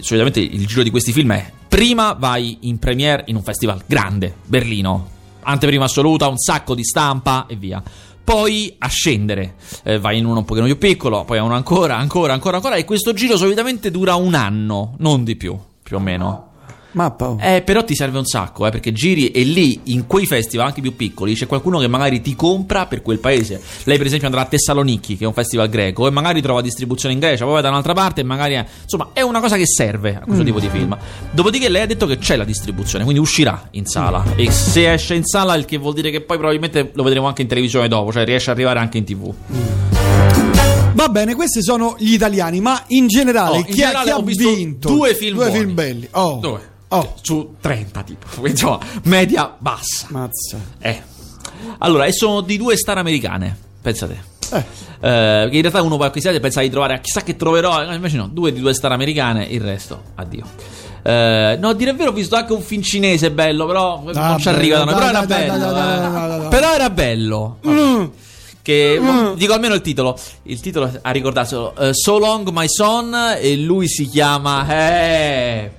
[0.01, 4.35] solitamente il giro di questi film è: prima vai in premiere in un festival grande,
[4.45, 5.09] Berlino,
[5.43, 7.83] anteprima assoluta, un sacco di stampa e via.
[8.25, 11.97] Poi a scendere, Eh, vai in uno un pochino più piccolo, poi a uno ancora,
[11.97, 12.77] ancora, ancora, ancora.
[12.77, 16.53] E questo giro solitamente dura un anno, non di più, più o meno.
[16.95, 17.29] Mappa.
[17.29, 17.39] oh.
[17.41, 20.81] Eh, però ti serve un sacco, eh, perché giri e lì, in quei festival anche
[20.81, 23.61] più piccoli, c'è qualcuno che magari ti compra per quel paese.
[23.85, 27.15] Lei, per esempio, andrà a Tessaloniki, che è un festival greco, e magari trova distribuzione
[27.15, 28.55] in Grecia, poi va da un'altra parte e magari...
[28.55, 28.65] È...
[28.83, 30.97] Insomma, è una cosa che serve a questo tipo di film.
[31.31, 34.25] Dopodiché lei ha detto che c'è la distribuzione, quindi uscirà in sala.
[34.37, 37.43] E se esce in sala, il che vuol dire che poi probabilmente lo vedremo anche
[37.43, 39.35] in televisione dopo, cioè riesce ad arrivare anche in tv.
[40.95, 44.23] Va bene, questi sono gli italiani, ma in generale, Oh, in chi, generale chi ha
[44.23, 44.89] vinto?
[44.89, 46.09] due film Due film belli.
[46.13, 46.39] Oh.
[46.41, 46.73] Dove?
[46.97, 47.15] Oh.
[47.21, 48.27] Su 30, tipo.
[48.47, 50.07] Insomma, media bassa.
[50.11, 50.59] Mazza.
[50.79, 51.03] Eh.
[51.79, 53.57] Allora, e sono di due star americane.
[53.83, 54.33] Pensate.
[54.53, 54.65] Eh.
[55.01, 57.93] Eh, che in realtà uno va a acquistare e pensa di trovare, chissà che troverò.
[57.93, 60.45] Invece no, due di due star americane, il resto, addio.
[61.03, 64.39] Eh, no, a dire il vero, ho visto anche un film cinese bello, però non
[64.39, 64.95] ci arriva da noi.
[64.95, 66.49] Però era bello.
[66.49, 67.59] Però era bello.
[67.69, 68.05] Mm.
[68.63, 69.01] Che
[69.37, 70.19] dico almeno il titolo.
[70.45, 71.77] Il titolo a ricordarselo.
[71.77, 73.15] eh, so Long My Son.
[73.39, 74.67] E lui si chiama.
[74.69, 75.71] Eh.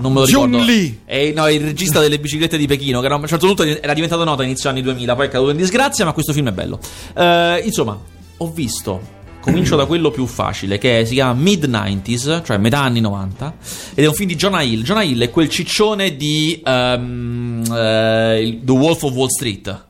[0.00, 0.58] Non me lo ricordo.
[0.58, 1.00] Lee.
[1.04, 3.00] È, no, il regista delle biciclette di Pechino.
[3.00, 5.14] Che a un certo punto era diventato nota inizio anni 2000.
[5.14, 6.04] Poi è caduto in disgrazia.
[6.04, 6.78] Ma questo film è bello.
[7.16, 7.98] Eh, insomma,
[8.38, 9.18] ho visto.
[9.40, 13.54] Comincio da quello più facile, che si chiama Mid 90s, cioè metà anni 90,
[13.94, 14.82] ed è un film di Jonah Hill.
[14.82, 16.94] Jonah Hill è quel ciccione di eh,
[18.42, 19.86] il- The Wolf of Wall Street.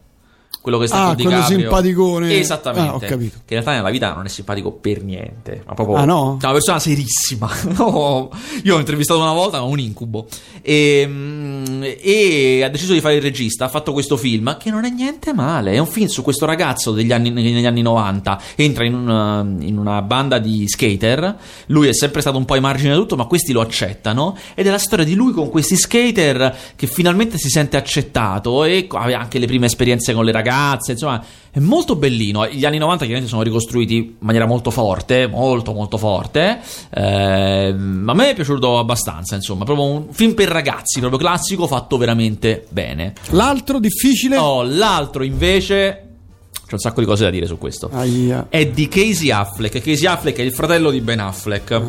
[0.61, 1.59] Quello che sta Ah, con quello DiCaprio.
[1.59, 2.38] simpaticone.
[2.38, 2.90] Esattamente.
[2.90, 2.99] Ah, ho.
[2.99, 5.62] Che in realtà nella vita non è simpatico per niente.
[5.66, 5.96] Ma proprio.
[5.96, 6.37] Ah, no?
[6.38, 7.49] È una persona serissima.
[7.81, 8.31] No,
[8.64, 10.27] Io l'ho intervistato una volta, un incubo.
[10.61, 13.64] E, mm, e ha deciso di fare il regista.
[13.64, 15.73] Ha fatto questo film che non è niente male.
[15.73, 18.38] È un film su questo ragazzo degli anni, negli anni 90.
[18.57, 21.37] Entra in una, in una banda di skater.
[21.68, 24.37] Lui è sempre stato un po' ai margini da tutto, ma questi lo accettano.
[24.55, 28.64] Ed è la storia di lui con questi skater che finalmente si sente accettato.
[28.64, 32.47] E aveva anche le prime esperienze con le ragazze ragazze, insomma, è molto bellino.
[32.49, 36.61] Gli anni 90 chiaramente sono ricostruiti in maniera molto forte, molto molto forte.
[36.93, 41.97] Eh, a me è piaciuto abbastanza, insomma, proprio un film per ragazzi, proprio classico, fatto
[41.97, 43.15] veramente bene.
[43.31, 44.37] L'altro difficile.
[44.37, 46.09] Oh, l'altro invece
[46.53, 47.91] c'è un sacco di cose da dire su questo.
[47.93, 48.47] Aia.
[48.49, 49.81] È di Casey Affleck.
[49.81, 51.83] Casey Affleck è il fratello di Ben Affleck.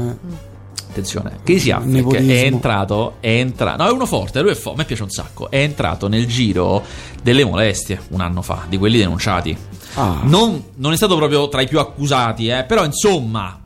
[0.92, 4.82] Attenzione, Casey Affleck è entrato, è entrato, no è uno forte, lui è forte, a
[4.82, 6.84] me piace un sacco, è entrato nel giro
[7.24, 9.58] delle molestie un anno fa, di quelli denunciati.
[9.94, 10.20] Ah.
[10.24, 13.58] Non, non è stato proprio tra i più accusati, eh, però insomma,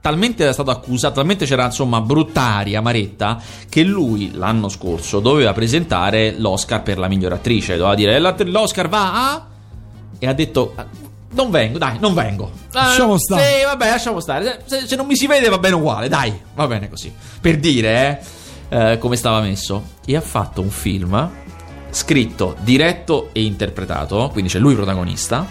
[0.00, 3.38] talmente era stato accusato, talmente c'era insomma brutta aria, amaretta,
[3.68, 8.88] che lui l'anno scorso doveva presentare l'Oscar per la migliore attrice, doveva dire "La- l'Oscar
[8.88, 9.46] va a...
[10.18, 10.74] e ha detto...
[11.30, 12.50] "Ah, Non vengo, dai, non vengo.
[12.54, 13.42] Eh, Lasciamo stare.
[13.58, 14.62] Sì, vabbè, lasciamo stare.
[14.66, 17.12] Se, se non mi si vede va bene uguale, dai, va bene così.
[17.40, 18.22] Per dire,
[18.68, 19.82] eh, eh, come stava messo.
[20.04, 21.30] E ha fatto un film
[21.90, 25.46] scritto, diretto e interpretato, quindi c'è lui protagonista,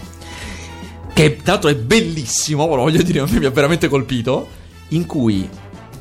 [1.12, 4.48] che tra l'altro è bellissimo, ve lo voglio dire, mi ha veramente colpito,
[4.88, 5.48] in cui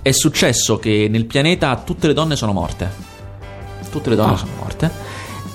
[0.02, 2.90] è successo che nel pianeta tutte le donne sono morte.
[3.90, 4.38] Tutte le donne Ah.
[4.38, 4.92] sono morte.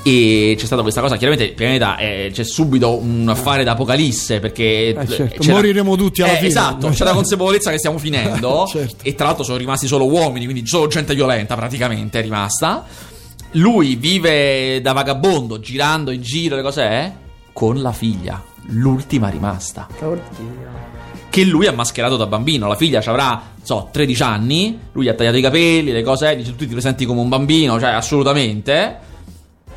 [0.06, 4.88] E c'è stata questa cosa, chiaramente il pianeta è- c'è subito un affare d'apocalisse perché
[4.90, 6.48] Eh, certo, c'era- moriremo tutti alla Eh, fine.
[6.48, 8.96] Esatto, c'è la consapevolezza che stiamo finendo Certo.
[9.02, 12.84] e tra l'altro sono rimasti solo uomini, quindi solo gente violenta praticamente è rimasta.
[13.52, 17.12] Lui vive da vagabondo, girando in giro, le cose è,
[17.54, 19.86] con la figlia, l'ultima rimasta
[21.30, 22.68] che lui ha mascherato da bambino.
[22.68, 24.78] La figlia ci avrà, so, 13 anni.
[24.92, 27.78] Lui gli ha tagliato i capelli, le cose, dice tu ti presenti come un bambino,
[27.80, 29.12] cioè assolutamente.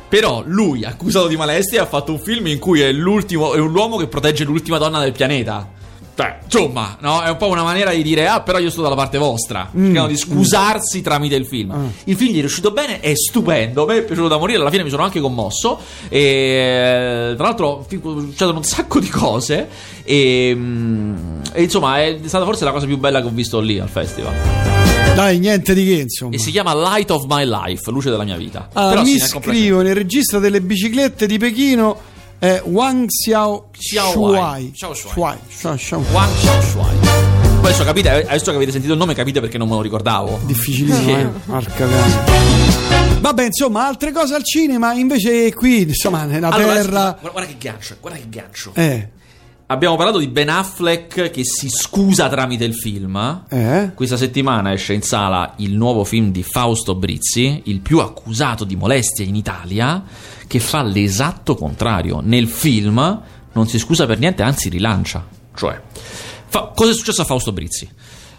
[0.08, 3.74] Però lui, accusato di molestia, ha fatto un film in cui è l'ultimo, è un
[3.74, 5.76] uomo che protegge l'ultima donna del pianeta.
[6.18, 7.22] Cioè, insomma, no?
[7.22, 9.70] È un po' una maniera di dire, ah, però io sto dalla parte vostra.
[9.72, 11.70] Cercano di scusarsi tramite il film.
[11.70, 11.84] Ah.
[12.04, 13.84] Il film gli è riuscito bene, è stupendo.
[13.84, 14.58] A me è piaciuto da morire.
[14.58, 15.78] Alla fine mi sono anche commosso.
[16.08, 19.68] E tra l'altro, succedono un sacco di cose.
[20.02, 23.78] E, mm, e, insomma, è stata forse la cosa più bella che ho visto lì
[23.78, 24.77] al festival.
[25.14, 26.34] Dai, niente di che, insomma.
[26.34, 28.68] E si chiama Light of My Life, luce della mia vita.
[28.72, 29.58] Ah, Però mi sì, ne è completo.
[29.58, 32.00] scrivono il regista delle biciclette di Pechino
[32.38, 34.70] è Wang Xiao Xiao Shuai.
[34.70, 35.12] Xiao Shuai.
[35.12, 35.36] Shuai.
[35.48, 36.96] Xiao- Xiao- Wang Xiaoshuai.
[37.58, 40.38] Poi adesso capite, adesso che avete sentito il nome capite perché non me lo ricordavo.
[40.44, 41.64] Difficilissimo, eh.
[41.76, 41.96] Cane.
[43.20, 46.90] Vabbè, insomma, altre cose al cinema, invece qui, insomma, nella Allora, terra...
[47.20, 48.70] guarda, guarda che gancio, guarda che gancio.
[48.74, 49.08] Eh,
[49.70, 53.44] Abbiamo parlato di Ben Affleck che si scusa tramite il film.
[53.50, 53.92] eh?
[53.94, 58.76] Questa settimana esce in sala il nuovo film di Fausto Brizzi, il più accusato di
[58.76, 60.02] molestia in Italia,
[60.46, 62.20] che fa l'esatto contrario.
[62.22, 63.20] Nel film
[63.52, 65.26] non si scusa per niente, anzi rilancia.
[65.54, 65.78] Cioè,
[66.46, 67.86] fa- cosa è successo a Fausto Brizzi?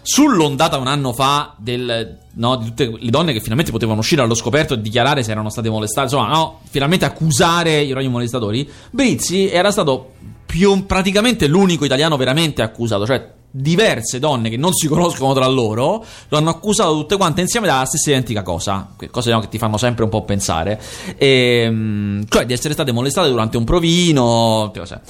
[0.01, 4.33] Sull'ondata un anno fa del, no, di tutte le donne che finalmente potevano uscire allo
[4.33, 9.49] scoperto e dichiarare se erano state molestate, insomma, no, finalmente accusare i ragni molestatori, Brizzi
[9.49, 10.13] era stato
[10.45, 16.05] più praticamente l'unico italiano veramente accusato, cioè diverse donne che non si conoscono tra loro
[16.27, 19.77] lo hanno accusato tutte quante insieme dalla stessa identica cosa, cose no, che ti fanno
[19.77, 20.79] sempre un po' pensare,
[21.17, 25.01] Ehm, cioè di essere state molestate durante un provino, tutte cose.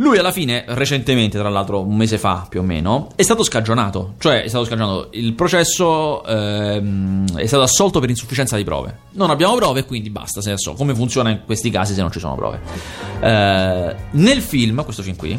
[0.00, 4.14] Lui alla fine, recentemente, tra l'altro un mese fa più o meno, è stato scagionato.
[4.18, 5.08] Cioè, è stato scagionato.
[5.12, 9.00] Il processo ehm, è stato assolto per insufficienza di prove.
[9.10, 10.40] Non abbiamo prove, quindi basta.
[10.40, 12.60] Se so come funziona in questi casi se non ci sono prove.
[13.20, 15.38] Eh, nel film, questo film qui,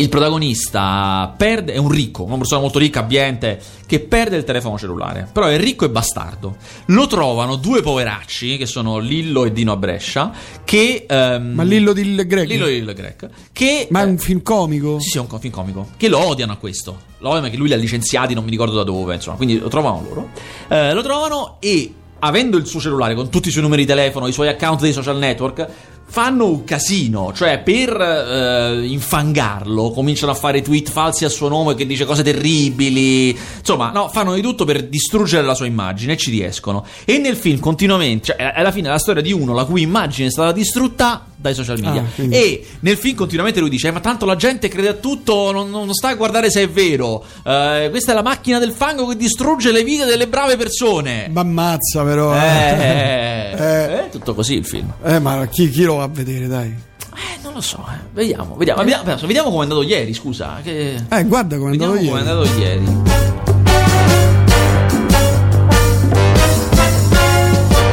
[0.00, 4.78] il protagonista perde, è un ricco, una persona molto ricca, abbiente, che perde il telefono
[4.78, 5.28] cellulare.
[5.30, 6.56] Però è ricco e bastardo.
[6.86, 10.32] Lo trovano due poveracci, che sono Lillo e Dino a Brescia,
[10.64, 11.04] che...
[11.06, 12.48] ehm, Ma Lillo di Greg?
[12.48, 13.28] Lillo e Lillo Greg.
[13.52, 13.88] Che...
[13.90, 14.98] Ma è eh, un film comico?
[15.00, 15.88] sì, sì, è un film comico.
[15.96, 16.98] Che lo odiano a questo.
[17.18, 19.36] Lo odiano perché lui li ha licenziati, non mi ricordo da dove, insomma.
[19.36, 20.30] Quindi lo trovano loro.
[20.68, 24.26] Eh, lo trovano e, avendo il suo cellulare con tutti i suoi numeri di telefono,
[24.26, 25.68] i suoi account dei social network,
[26.10, 27.32] fanno un casino.
[27.32, 32.22] Cioè, per eh, infangarlo, cominciano a fare tweet falsi a suo nome che dice cose
[32.22, 33.36] terribili.
[33.58, 36.84] Insomma, no, fanno di tutto per distruggere la sua immagine e ci riescono.
[37.04, 40.28] E nel film continuamente, cioè, alla fine è la storia di uno la cui immagine
[40.28, 42.02] è stata distrutta dai social media.
[42.02, 45.52] Ah, E nel film continuamente lui dice: "Eh, Ma tanto la gente crede a tutto,
[45.52, 47.24] non, non sta a guardare se è vero.
[47.44, 51.28] Eh, questa è la macchina del fango che distrugge le vite delle brave persone.
[51.30, 52.34] Ma ammazza però.
[52.34, 54.06] Eh, Eh.
[54.06, 54.92] è tutto così il film.
[55.02, 56.68] Eh, ma chi, chi lo va a vedere, dai?
[57.12, 57.98] Eh, non lo so, eh.
[58.12, 60.14] vediamo, vediamo, vediamo, vediamo come è andato ieri.
[60.14, 60.94] Scusa, che...
[61.08, 62.78] Eh, guarda come è vediamo andato come è ieri.
[62.78, 63.00] andato
[63.44, 63.49] ieri.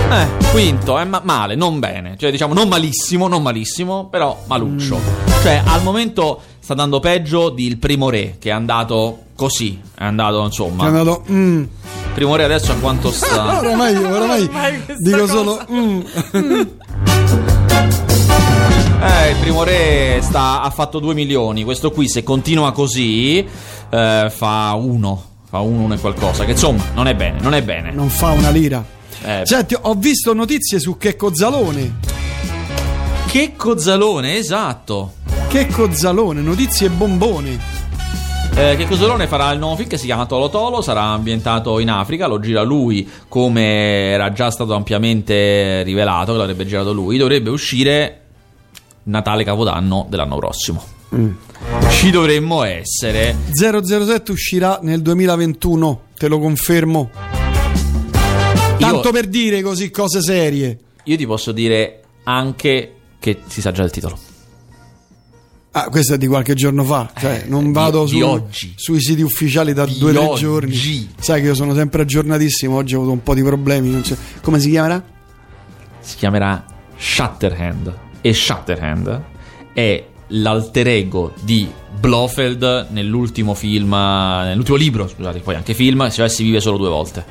[0.10, 2.15] Eh, quinto, è ma- male, non bene.
[2.17, 5.00] Cioè, diciamo, non malissimo, non malissimo, però maluccio.
[5.41, 9.80] Cioè, al momento sta andando peggio di Il Primo Re, che è andato così.
[9.96, 10.84] È andato, insomma.
[10.86, 11.24] È andato.
[11.30, 11.63] mm.
[12.13, 13.58] Primo Re adesso a quanto sta?
[13.60, 14.48] Oramai, oramai
[14.86, 15.34] questa dico cosa.
[15.34, 15.60] solo.
[15.72, 16.02] mm.
[19.00, 21.63] Eh, il primo re sta- ha fatto 2 milioni.
[21.63, 23.38] Questo qui, se continua così,
[23.89, 25.24] eh, fa 1.
[25.50, 26.43] Fa 1 uno e qualcosa.
[26.46, 27.91] Che insomma, non è bene, non è bene.
[27.91, 28.84] Non fa una lira.
[29.23, 31.95] Eh, Senti, ho visto notizie su Checco Zalone.
[33.27, 35.13] Che cozzalone, esatto.
[35.49, 37.75] Checco Zalone, notizie bombone.
[38.56, 41.91] Eh, che Cozzolone farà il nuovo film che si chiama Tolo Tolo, sarà ambientato in
[41.91, 47.51] Africa, lo gira lui come era già stato ampiamente rivelato che l'avrebbe girato lui, dovrebbe
[47.51, 48.21] uscire
[49.03, 50.84] Natale Capodanno dell'anno prossimo.
[51.89, 53.36] Ci dovremmo essere.
[53.51, 57.37] 007 uscirà nel 2021, te lo confermo.
[58.78, 60.78] Tanto Io- per dire così cose serie.
[61.04, 64.18] Io ti posso dire anche che si sa già il titolo.
[65.72, 68.74] Ah, questo è di qualche giorno fa, cioè Eh, non di- vado di su- oggi.
[68.76, 70.42] sui siti ufficiali da Di due o tre oggi.
[70.42, 71.10] giorni.
[71.20, 73.90] Sai che io sono sempre aggiornatissimo, oggi ho avuto un po' di problemi.
[73.92, 75.04] non c'è- Come si chiamerà?
[76.00, 76.66] Si chiamerà
[76.98, 77.96] Shatterhand.
[78.22, 79.22] E Shatterhand
[79.74, 81.68] è l'alter ego di
[82.00, 87.26] Blofeld nell'ultimo film, nell'ultimo libro, scusate, poi anche film, cioè si vive solo due volte.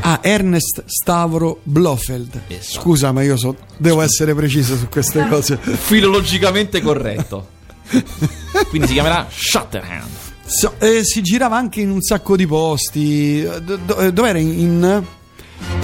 [0.00, 2.40] Ah, Ernest Stavro Blofeld.
[2.48, 2.80] Esatto.
[2.80, 5.56] Scusa, ma io so- devo essere preciso su queste cose.
[5.60, 7.48] Filologicamente corretto.
[8.68, 10.08] Quindi si chiamerà Shatterhand.
[10.46, 13.42] So- eh, si girava anche in un sacco di posti.
[13.42, 14.38] Eh, do- do- eh, dov'era?
[14.38, 15.04] In, in-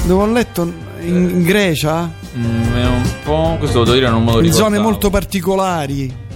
[0.06, 0.62] dove ho letto?
[1.00, 2.10] In, in Grecia?
[2.36, 3.56] Mm, è un po'.
[3.58, 4.64] Questo lo devo dire, non me lo In ricordo.
[4.64, 6.28] zone molto particolari.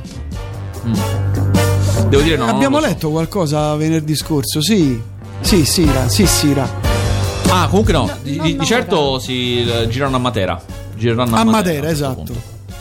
[2.08, 2.46] Devo dire, no.
[2.46, 2.86] non Abbiamo so.
[2.86, 5.00] letto qualcosa venerdì scorso, sì.
[5.40, 6.68] Sì, Sira, sì, Sira.
[7.48, 8.10] Ah, comunque no.
[8.22, 10.60] di, no, di- di certo si girano a Matera.
[10.96, 12.32] Gireranno a, A Matera, Matera, esatto.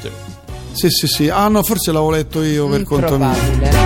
[0.02, 0.10] Sì.
[0.74, 1.30] Sì, sì, sì.
[1.30, 3.83] Ah, no, forse l'avevo letto io per conto mio.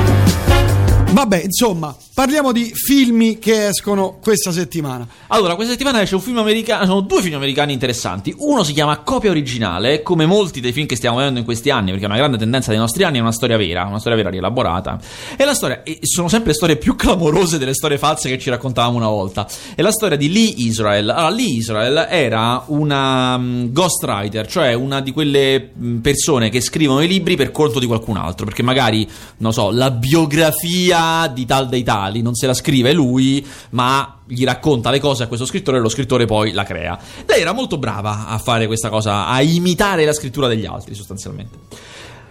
[1.10, 5.08] Vabbè, insomma, parliamo di film che escono questa settimana.
[5.28, 6.86] Allora, questa settimana esce un film americano.
[6.86, 8.36] Sono due film americani interessanti.
[8.40, 11.92] Uno si chiama Copia originale, come molti dei film che stiamo vedendo in questi anni,
[11.92, 14.30] perché è una grande tendenza dei nostri anni, è una storia vera, una storia vera
[14.30, 15.00] rielaborata.
[15.38, 15.82] E la storia.
[15.84, 19.48] e sono sempre storie più clamorose delle storie false che ci raccontavamo una volta.
[19.74, 21.10] È la storia di Lee Israel.
[21.10, 27.02] Allora, Lee Israel era una mm, ghostwriter, cioè una di quelle mm, persone che scrivono
[27.02, 28.46] i libri per conto di qualcun altro.
[28.46, 30.97] Perché magari, non so, la biografia
[31.34, 35.28] di tal dei tali non se la scrive lui, ma gli racconta le cose a
[35.28, 36.98] questo scrittore e lo scrittore poi la crea.
[37.26, 41.58] Lei era molto brava a fare questa cosa, a imitare la scrittura degli altri sostanzialmente.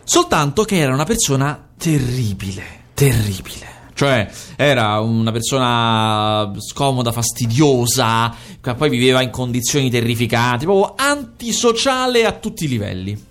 [0.04, 2.62] Soltanto che era una persona terribile,
[2.94, 3.74] terribile.
[3.96, 12.32] Cioè, era una persona scomoda, fastidiosa, che poi viveva in condizioni terrificanti, proprio antisociale a
[12.32, 13.24] tutti i livelli.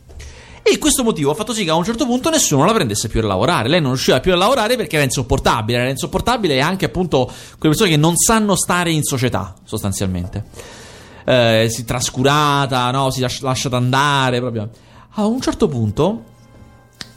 [0.67, 3.19] E questo motivo ha fatto sì che a un certo punto nessuno la prendesse più
[3.19, 3.69] a lavorare.
[3.69, 5.77] Lei non riusciva più a lavorare perché era insopportabile.
[5.77, 7.25] Era insopportabile anche appunto
[7.59, 10.43] quelle persone che non sanno stare in società, sostanzialmente.
[11.23, 13.11] Eh, si trascurata, no?
[13.11, 14.67] Si lascia- lasciata andare proprio.
[15.11, 16.23] A un certo punto,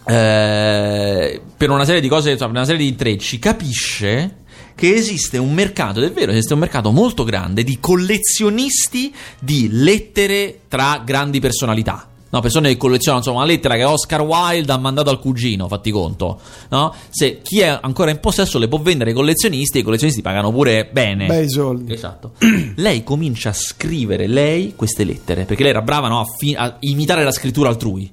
[0.04, 4.37] eh, per una serie di cose, insomma, per una serie di intrecci, capisce
[4.74, 9.68] che esiste un mercato, ed è vero, esiste un mercato molto grande di collezionisti di
[9.70, 12.08] lettere tra grandi personalità.
[12.31, 15.91] No, persone che collezionano insomma, una lettera che Oscar Wilde ha mandato al cugino, fatti
[15.91, 16.38] conto.
[16.69, 16.95] No?
[17.09, 20.53] Se chi è ancora in possesso le può vendere ai collezionisti, e i collezionisti pagano
[20.53, 21.27] pure bene.
[21.27, 21.93] Bei soldi.
[21.93, 22.33] Esatto.
[22.77, 26.77] lei comincia a scrivere lei queste lettere, perché lei era brava no, a, fi- a
[26.81, 28.12] imitare la scrittura altrui.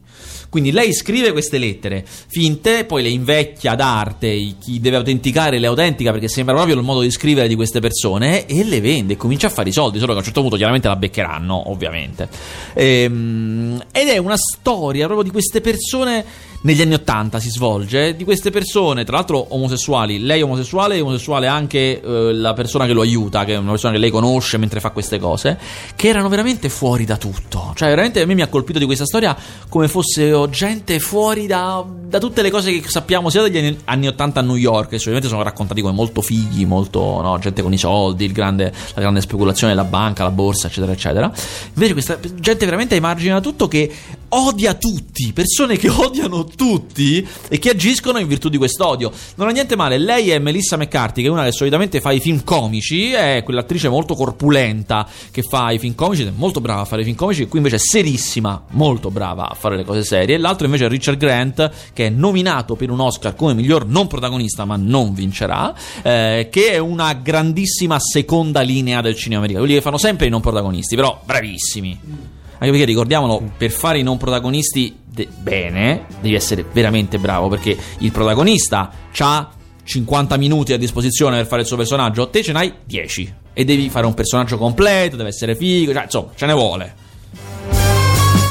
[0.56, 5.60] Quindi lei scrive queste lettere finte, poi le invecchia ad arte, i- chi deve autenticare
[5.60, 9.14] le autentica perché sembra proprio il modo di scrivere di queste persone e le vende
[9.14, 11.72] e comincia a fare i soldi, solo che a un certo punto chiaramente la beccheranno,
[11.72, 12.30] ovviamente.
[12.74, 16.24] Ehm, ed è una storia proprio di queste persone
[16.66, 21.02] negli anni Ottanta si svolge, di queste persone, tra l'altro omosessuali, lei è omosessuale e
[21.02, 24.58] omosessuale anche eh, la persona che lo aiuta, che è una persona che lei conosce
[24.58, 25.60] mentre fa queste cose,
[25.96, 27.72] che erano veramente fuori da tutto.
[27.76, 29.38] Cioè, veramente a me mi ha colpito di questa storia
[29.70, 34.40] come fosse gente fuori da, da tutte le cose che sappiamo sia dagli anni, 80
[34.40, 37.78] a New York, che solitamente sono raccontati come molto fighi, molto no, gente con i
[37.78, 41.32] soldi, grande- la grande speculazione della banca, la borsa, eccetera, eccetera.
[41.74, 43.92] Invece questa gente veramente ai margini da tutto che
[44.36, 49.12] odia tutti, persone che odiano tutti e che agiscono in virtù di quest'odio.
[49.36, 52.20] Non ha niente male, lei è Melissa McCarthy, che è una che solitamente fa i
[52.20, 56.82] film comici, è quell'attrice molto corpulenta che fa i film comici, ed è molto brava
[56.82, 60.04] a fare i film comici, qui invece è serissima, molto brava a fare le cose
[60.04, 60.38] serie.
[60.38, 64.66] L'altro invece è Richard Grant, che è nominato per un Oscar come miglior non protagonista,
[64.66, 69.84] ma non vincerà, eh, che è una grandissima seconda linea del cinema americano, quelli che
[69.84, 72.35] fanno sempre i non protagonisti, però bravissimi.
[72.58, 77.48] Anche perché ricordiamolo, per fare i non protagonisti de- bene, devi essere veramente bravo.
[77.50, 79.50] Perché il protagonista ha
[79.84, 83.34] 50 minuti a disposizione per fare il suo personaggio, te ce n'hai 10.
[83.54, 86.96] E devi fare un personaggio completo, deve essere figo, cioè, insomma, ce ne vuole.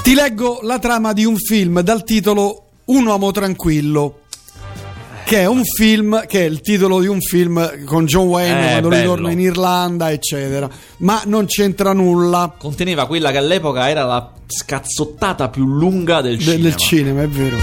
[0.02, 4.20] Ti leggo la trama di un film dal titolo Un uomo tranquillo.
[5.26, 8.70] Che è un film, che è il titolo di un film con John Wayne Eh,
[8.72, 9.00] quando bello.
[9.14, 10.68] ritorna in Irlanda, eccetera.
[10.98, 16.42] Ma non c'entra nulla Conteneva quella che all'epoca era la scazzottata più lunga del de-
[16.44, 16.62] cinema.
[16.62, 17.56] del cinema, è vero.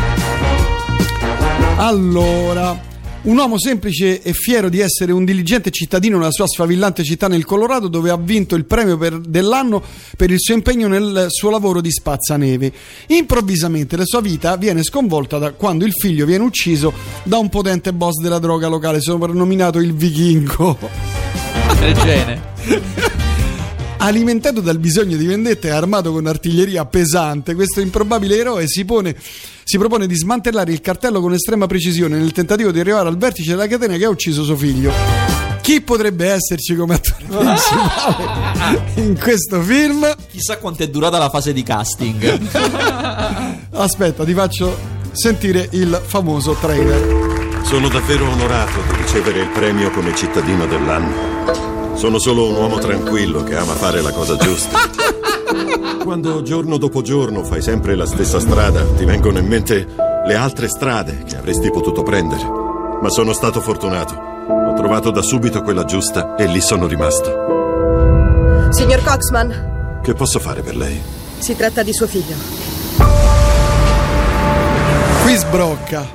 [1.77, 2.79] Allora,
[3.23, 7.45] un uomo semplice e fiero di essere un diligente cittadino nella sua sfavillante città nel
[7.45, 9.83] Colorado, dove ha vinto il premio per- dell'anno
[10.17, 12.71] per il suo impegno nel suo lavoro di spazzaneve.
[13.07, 17.93] Improvvisamente la sua vita viene sconvolta da quando il figlio viene ucciso da un potente
[17.93, 20.77] boss della droga locale, soprannominato il Vichingo.
[21.79, 22.49] Del genere.
[24.03, 29.15] Alimentato dal bisogno di vendetta e armato con artiglieria pesante, questo improbabile eroe si, pone-
[29.63, 33.51] si propone di smantellare il cartello con estrema precisione nel tentativo di arrivare al vertice
[33.51, 34.91] della catena che ha ucciso suo figlio.
[35.61, 40.11] Chi potrebbe esserci come attore principale in questo film?
[40.31, 42.39] Chissà quanto è durata la fase di casting.
[43.69, 44.75] Aspetta, ti faccio
[45.11, 47.61] sentire il famoso trailer.
[47.65, 51.80] Sono davvero onorato di ricevere il premio come cittadino dell'anno.
[51.93, 54.77] Sono solo un uomo tranquillo che ama fare la cosa giusta.
[56.03, 59.87] Quando giorno dopo giorno fai sempre la stessa strada, ti vengono in mente
[60.25, 62.43] le altre strade che avresti potuto prendere.
[63.01, 64.13] Ma sono stato fortunato.
[64.15, 68.69] Ho trovato da subito quella giusta e lì sono rimasto.
[68.71, 70.99] Signor Coxman, Che posso fare per lei?
[71.37, 72.35] si tratta di suo figlio.
[75.23, 76.05] Qui sbrocca.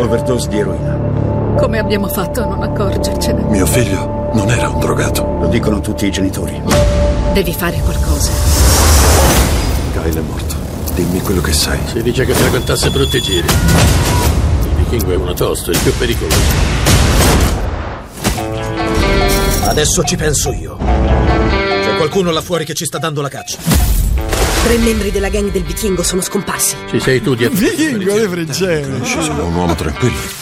[0.00, 1.29] Overdose di eroina.
[1.60, 3.42] Come abbiamo fatto a non accorgercene?
[3.42, 5.22] Mio figlio non era un drogato.
[5.40, 6.58] Lo dicono tutti i genitori.
[7.34, 8.30] Devi fare qualcosa.
[9.92, 10.54] Kyle è morto.
[10.94, 11.78] Dimmi quello che sai.
[11.84, 13.46] Si dice che frequentasse brutti giri.
[13.46, 16.40] Il vichingo è uno tosto, il più pericoloso.
[19.64, 20.78] Adesso ci penso io.
[20.78, 23.58] C'è qualcuno là fuori che ci sta dando la caccia.
[24.64, 26.76] Tre membri della gang del vichingo sono scomparsi.
[26.88, 27.58] Ci sei tu dietro.
[27.58, 29.04] Vichingo di Fregene.
[29.04, 30.39] Sono un uomo tranquillo.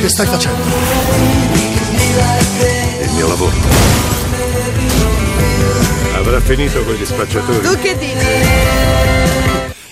[0.00, 0.62] Che stai facendo?
[3.02, 3.52] Il mio lavoro.
[6.14, 7.60] Avrà finito con gli spacciatori.
[7.60, 8.26] Tu che dici?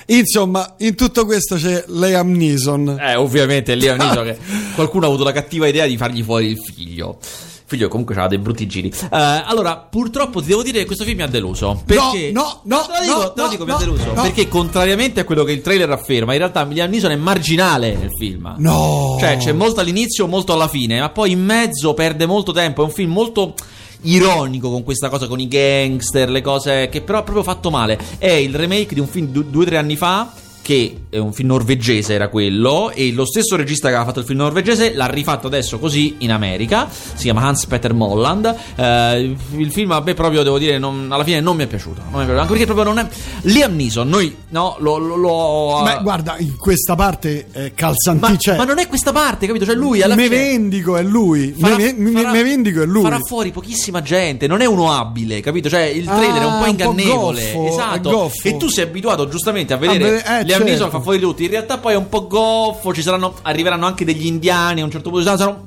[0.07, 2.99] Insomma, in tutto questo c'è Liam Neeson.
[3.01, 4.37] Eh, ovviamente un iso che
[4.75, 7.19] qualcuno ha avuto la cattiva idea di fargli fuori il figlio.
[7.68, 8.88] Figlio comunque aveva dei brutti giri.
[8.88, 11.83] Eh, allora, purtroppo ti devo dire che questo film mi ha deluso.
[11.85, 12.31] Perché...
[12.33, 14.12] no, no, te lo dico, no, te lo no, dico, mi no, ha deluso.
[14.12, 14.22] no.
[14.22, 18.11] Perché contrariamente a quello che il trailer afferma, in realtà Liam Neeson è marginale nel
[18.16, 18.55] film.
[18.59, 19.16] No.
[19.18, 22.83] Cioè, c'è molto all'inizio, molto alla fine, ma poi in mezzo perde molto tempo.
[22.83, 23.55] È un film molto
[24.02, 27.98] ironico con questa cosa, con i gangster, le cose che però ha proprio fatto male.
[28.18, 30.33] È il remake di un film du- due o tre anni fa.
[30.66, 32.90] Che è un film norvegese, era quello.
[32.90, 36.33] E lo stesso regista che aveva fatto il film norvegese l'ha rifatto adesso così in
[36.33, 36.88] America.
[36.90, 38.52] Si chiama Hans Peter Molland.
[38.74, 42.00] Eh, il film a me proprio, devo dire, non- alla fine non mi è piaciuto.
[42.00, 42.40] Non mi è piaciuto.
[42.40, 43.07] Anche perché proprio non è.
[43.42, 44.98] Liam Neeson, noi no, lo.
[44.98, 49.12] lo, lo- Beh, guarda, in questa parte è ma, calzanti, cioè, ma non è questa
[49.12, 49.66] parte, capito?
[49.66, 50.37] Cioè, lui alla me fine.
[50.37, 51.55] vendico è lui.
[51.57, 53.02] Farà- me, me- farà- me vendico è lui.
[53.02, 55.68] Farà fuori pochissima gente, non è uno abile, capito?
[55.68, 57.52] Cioè, il trailer è un Ah, po' un po' ingannevole.
[57.52, 58.11] goffo, esatto.
[58.11, 58.48] goffo.
[58.48, 60.99] E tu sei abituato giustamente a vedere A vedere- eh, Liam Neeson certo.
[60.99, 61.45] fa fuori tutti.
[61.45, 64.90] In realtà poi è un po' goffo, ci saranno arriveranno anche degli indiani a un
[64.90, 65.66] certo punto, saranno-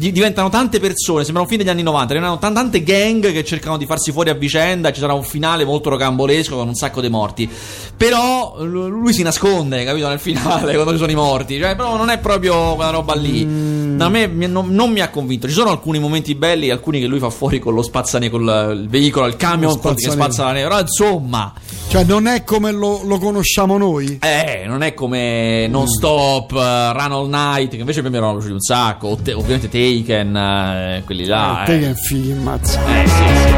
[0.00, 3.44] di- diventano tante persone, sembra un film degli anni 90, arrivano tan- tante gang che
[3.44, 7.00] cercano di farsi fuori a vicenda, ci sarà un finale molto rocambolesco con un sacco
[7.02, 7.48] di morti.
[7.96, 12.08] Però lui si nasconde, capito, nel finale quando ci sono i morti, cioè però non
[12.08, 13.44] è proprio quella roba lì.
[13.44, 14.00] Mm.
[14.00, 15.46] A me mi- non, non mi ha convinto.
[15.46, 18.86] Ci sono alcuni momenti belli, alcuni che lui fa fuori con lo spazzane con il
[18.88, 20.68] veicolo, il camion che spazza la neve.
[20.68, 21.52] Però insomma,
[21.88, 24.18] Cioè, non è come lo, lo conosciamo noi.
[24.22, 28.16] eh, non è come Non Stop, eh, Run All Night, che invece a me mi
[28.16, 29.08] erano piaciuti un sacco.
[29.08, 31.64] O te- ovviamente Taken, eh, quelli là.
[31.66, 31.78] Eh.
[31.78, 32.80] che figli, mazza.
[32.86, 33.54] Eh, sì, sì.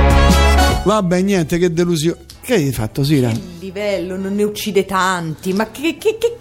[0.85, 2.18] Vabbè, niente, che delusione.
[2.45, 3.31] Che hai fatto, Sira?
[3.31, 5.97] Il livello non ne uccide tanti, ma che.
[5.97, 6.37] che, che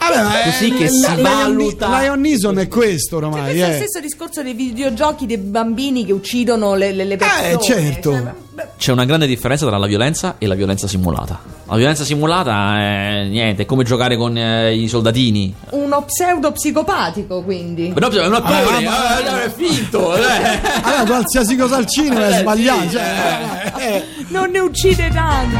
[0.45, 3.75] Così che si valuta- Lion Neeson è questo Cioè, oramai, questo è eh.
[3.75, 7.61] stesso discorso dei videogiochi dei bambini che uccidono le, le, le persone.
[7.61, 8.11] certo.
[8.13, 11.39] Cioè, beh, C'è una grande differenza tra la violenza e la violenza simulata.
[11.71, 15.55] La violenza simulata è niente, è come giocare con eh, i soldatini.
[15.69, 17.91] uno pseudo psicopatico, quindi.
[17.93, 20.13] Però è un attore, Ah, ma- eh, è finto.
[20.17, 20.19] eh.
[20.83, 22.81] Allora, qualsiasi cosa al cinema è Eh, sbagliato.
[22.81, 24.03] sì, cioè, eh.
[24.27, 25.55] Non ne uccide tanti.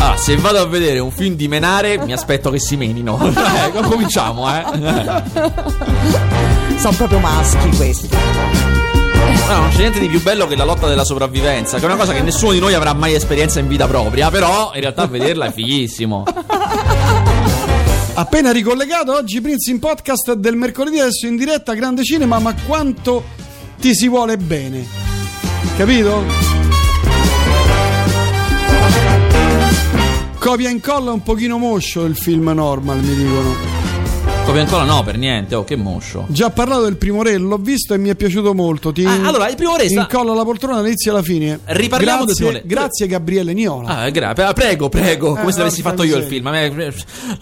[0.00, 3.16] Ah, se vado a vedere un film di menare, mi aspetto che si menino.
[3.30, 4.64] Eh, cominciamo, eh.
[6.78, 8.08] Sono proprio maschi questi.
[9.48, 11.96] No, non c'è niente di più bello che la lotta della sopravvivenza, che è una
[11.96, 15.46] cosa che nessuno di noi avrà mai esperienza in vita propria, però in realtà vederla
[15.46, 16.24] è fighissimo.
[18.14, 23.24] Appena ricollegato oggi Prince in podcast del mercoledì adesso in diretta Grande Cinema, ma quanto
[23.78, 24.86] ti si vuole bene.
[25.76, 26.22] Capito?
[30.38, 33.83] Copia e incolla un pochino moscio il film normal, mi dicono.
[34.44, 35.54] Copia ancora no, per niente.
[35.54, 36.26] Oh, che moscio.
[36.28, 38.92] Già parlato del primo re, l'ho visto e mi è piaciuto molto.
[38.92, 41.60] Ti Ah, allora, il primo re sta- incolla la poltrona dall'inizio alla fine.
[41.64, 42.62] Riparliamo del grazie, primo re.
[42.66, 43.88] Grazie Gabriele Niola.
[44.00, 46.46] Ah, gra- pre- prego, prego, come Eh, se l'avessi porca fatto io il film.
[46.46, 46.94] A me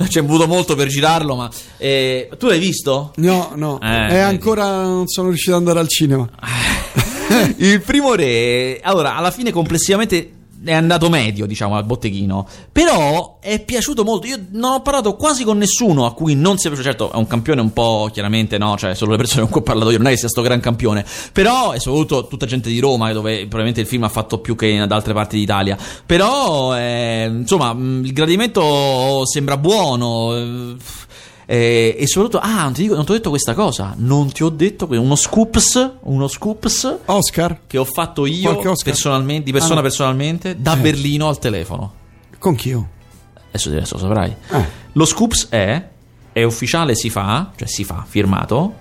[0.08, 3.12] ci è voluto molto per girarlo, ma eh, tu l'hai visto?
[3.16, 6.28] No, no, Eh, e ancora non sono riuscito ad andare al cinema.
[7.58, 10.30] il primo re, allora, alla fine complessivamente
[10.64, 12.46] è andato medio, diciamo, al botteghino.
[12.70, 14.26] Però è piaciuto molto.
[14.26, 16.88] Io non ho parlato quasi con nessuno a cui non sia piaciuto.
[16.88, 18.76] Certo, è un campione un po', chiaramente, no?
[18.76, 19.98] Cioè, solo le persone con cui ho parlato io.
[19.98, 21.04] Non è che sia sto gran campione.
[21.32, 24.78] Però, e soprattutto tutta gente di Roma, dove probabilmente il film ha fatto più che
[24.78, 25.76] ad altre parti d'Italia.
[26.06, 30.76] Però, eh, insomma, mh, il gradimento sembra buono.
[31.54, 33.92] Eh, e soprattutto, ah, non ti, dico, non ti ho detto questa cosa.
[33.98, 35.96] Non ti ho detto uno scoops.
[36.04, 37.60] Uno scoops Oscar?
[37.66, 40.80] che ho fatto io personalmente, di persona Ah, personalmente, da Eh.
[40.80, 41.92] Berlino al telefono.
[42.38, 42.88] Con chi io?
[43.48, 44.34] Adesso, adesso lo saprai.
[44.50, 44.64] Eh.
[44.92, 45.88] Lo Scoops è,
[46.32, 48.74] è ufficiale, si fa, cioè si fa, firmato,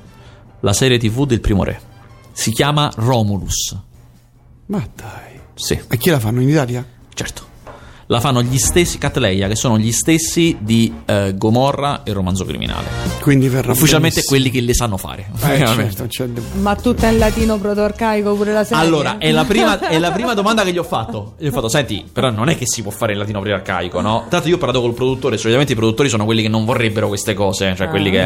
[0.62, 1.82] la serie tv del primo re.
[2.32, 3.76] Si chiama Romulus.
[4.68, 5.40] Ma dai.
[5.56, 6.86] Sì, E chi la fanno in Italia?
[7.14, 7.50] certo.
[8.12, 12.86] La fanno gli stessi Catleia, che sono gli stessi di eh, Gomorra e Romanzo Criminale.
[13.22, 14.26] Quindi verrà Ufficialmente benissimo.
[14.28, 15.28] quelli che le sanno fare.
[15.42, 18.84] Eh, certo, c'è il- Ma tutta in latino proto-arcaico pure la serie?
[18.84, 21.36] Allora, è la, prima, è la prima domanda che gli ho fatto.
[21.38, 24.26] Gli ho fatto, senti, però non è che si può fare il latino prearcaico, no?
[24.30, 27.34] L'altro io ho parlato col produttore, solitamente i produttori sono quelli che non vorrebbero queste
[27.34, 28.24] cose, cioè quelli che...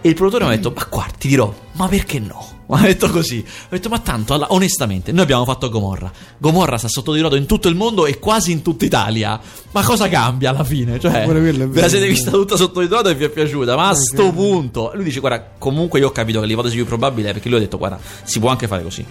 [0.00, 2.46] E il produttore mi ha detto, ma guarda, ti dirò, ma perché no?
[2.78, 3.42] Ha detto così.
[3.46, 6.12] Ho detto, ma tanto, alla- onestamente, noi abbiamo fatto Gomorra.
[6.36, 9.40] Gomorra sta sottotitolato in tutto il mondo e quasi in tutta Italia.
[9.70, 11.00] Ma cosa cambia alla fine?
[11.00, 11.24] Cioè,
[11.66, 14.90] ve la siete vista tutta sottotitolata e vi è piaciuta, ma a sto punto...
[14.94, 17.60] Lui dice, guarda, comunque io ho capito che l'ipotesi più probabile è perché lui ha
[17.60, 19.04] detto, guarda, si può anche fare così.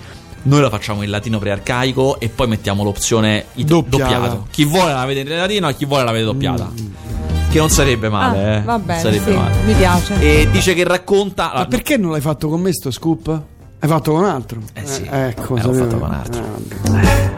[0.44, 3.98] Noi la facciamo in latino prearcaico e poi mettiamo l'opzione it- Doppiata.
[4.18, 4.48] doppiato.
[4.52, 6.72] Chi vuole la vede in latino e chi vuole la vede doppiata.
[7.58, 8.62] Che non sarebbe male, Ah, eh.
[8.62, 9.56] va bene, sarebbe sì, male.
[9.66, 10.20] mi piace.
[10.20, 11.52] E dice che racconta.
[11.56, 13.42] Ma perché non l'hai fatto con me sto scoop?
[13.80, 14.60] Hai fatto con altro?
[14.74, 16.44] Eh sì, ecco, eh, l'ho fatto con altro.
[17.02, 17.32] Eh,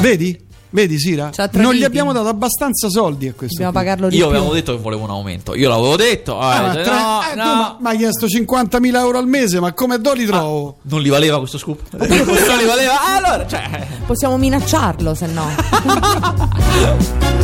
[0.00, 0.50] Vedi?
[0.70, 1.30] Vedi Sira?
[1.52, 3.62] Non gli abbiamo dato abbastanza soldi a questo.
[3.62, 4.36] Dobbiamo pagarlo di Io più.
[4.36, 5.54] avevo detto che volevo un aumento.
[5.54, 6.32] Io l'avevo detto.
[6.40, 7.42] eh, Ah, ma no, tra- eh, no.
[7.42, 10.78] tu ma- mi hai chiesto 50.000 euro al mese, ma come do li trovo?
[10.82, 11.82] Non li valeva questo scoop?
[11.94, 12.94] non li valeva?
[13.00, 13.86] Ah, Allora, cioè.
[14.06, 15.46] Possiamo minacciarlo, se no.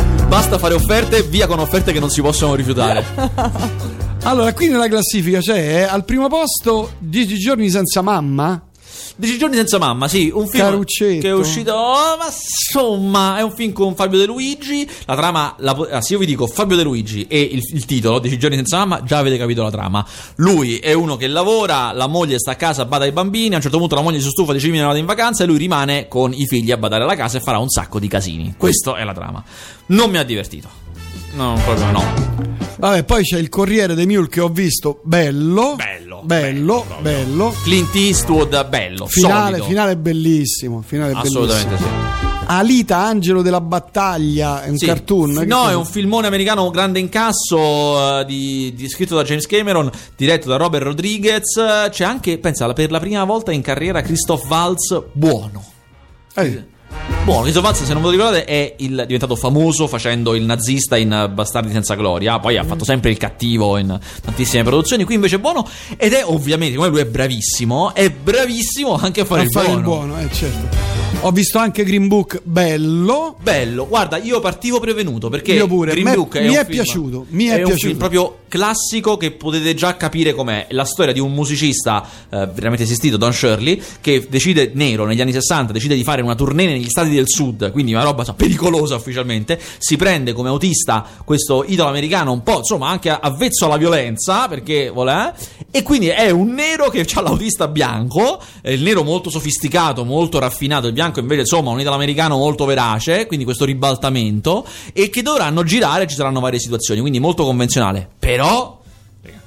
[0.29, 3.03] Basta fare offerte, via con offerte che non si possono rifiutare.
[4.23, 8.68] Allora, qui nella classifica c'è eh, al primo posto 10 giorni senza mamma.
[9.19, 11.19] 10 giorni senza mamma, sì, un film Caruccetto.
[11.19, 14.89] che è uscito, oh, ma insomma, è un film con Fabio De Luigi.
[15.03, 18.19] La trama, la, ah, se io vi dico Fabio De Luigi e il, il titolo
[18.19, 20.07] 10 giorni senza mamma, già avete capito la trama.
[20.35, 23.53] Lui è uno che lavora, la moglie sta a casa, bada ai bambini.
[23.53, 25.57] A un certo punto la moglie si stufa, decide di andare in vacanza e lui
[25.57, 28.53] rimane con i figli a badare alla casa e farà un sacco di casini.
[28.57, 29.43] Questa è la trama.
[29.87, 30.69] Non mi ha divertito.
[31.33, 32.68] No, proprio no.
[32.79, 35.75] Vabbè, poi c'è il Corriere dei Mule che ho visto, bello.
[35.75, 37.55] Bello, bello, bello, bello.
[37.63, 39.65] Clint Eastwood, bello, Finale, solido.
[39.65, 40.81] finale bellissimo.
[40.85, 41.99] Finale Assolutamente bellissimo.
[42.21, 42.27] sì.
[42.51, 44.85] Alita, Angelo della Battaglia, è un Sì.
[44.85, 45.35] cartoon.
[45.39, 49.91] Che No, è un filmone americano grande incasso eh, di, di- scritto da James Cameron,
[50.15, 51.53] diretto da Robert Rodriguez.
[51.89, 55.63] C'è anche, pensa, per la prima volta in carriera Christoph Waltz buono.
[56.33, 56.65] Eh,
[57.23, 60.97] Buono, Christoph Waltz, se non ve lo ricordate, è il- diventato famoso facendo il nazista
[60.97, 62.39] in Bastardi senza gloria.
[62.39, 65.03] Poi ha fatto sempre il cattivo in tantissime produzioni.
[65.03, 65.67] Qui invece è buono.
[65.97, 69.65] Ed è ovviamente, come lui è bravissimo, è bravissimo anche a fare, a il, fare
[69.67, 69.79] buono.
[69.79, 70.77] il buono, eh, certo.
[71.21, 73.35] Ho visto anche Green Book, bello.
[73.41, 76.59] Bello, guarda, io partivo prevenuto perché Io pure, Green me- Book è mi un è
[76.59, 77.77] film- piaciuto, mi è un piaciuto.
[77.87, 80.67] film proprio classico che potete già capire com'è.
[80.69, 85.33] La storia di un musicista eh, veramente esistito, Don Shirley, che decide, nero, negli anni
[85.33, 88.95] 60, decide di fare una tournée negli stati del sud, quindi una roba insomma, pericolosa
[88.95, 89.59] ufficialmente.
[89.77, 94.89] Si prende come autista questo idolo americano un po', insomma, anche avvezzo alla violenza, perché
[94.89, 95.57] vuole, eh?
[95.71, 100.87] E quindi è un nero che ha l'autista bianco, il nero molto sofisticato, molto raffinato,
[100.87, 106.07] il bianco invece insomma un italo-americano molto verace, quindi questo ribaltamento, e che dovranno girare,
[106.07, 108.07] ci saranno varie situazioni, quindi molto convenzionale.
[108.19, 108.79] Però,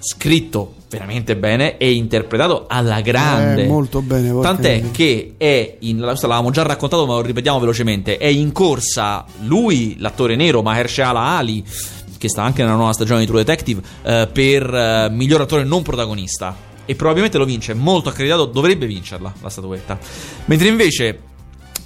[0.00, 3.64] scritto veramente bene e interpretato alla grande.
[3.64, 4.90] Eh, molto bene, Tant'è miseria.
[4.92, 8.18] che è in, l'avevamo già raccontato, ma lo ripetiamo velocemente.
[8.18, 11.64] È in corsa lui, l'attore nero, Mahershala Ali,
[12.18, 15.82] che sta anche nella nuova stagione di True Detective, eh, per eh, miglior attore non
[15.82, 16.70] protagonista.
[16.84, 19.98] E probabilmente lo vince, molto accreditato, dovrebbe vincerla la statuetta.
[20.46, 21.18] Mentre invece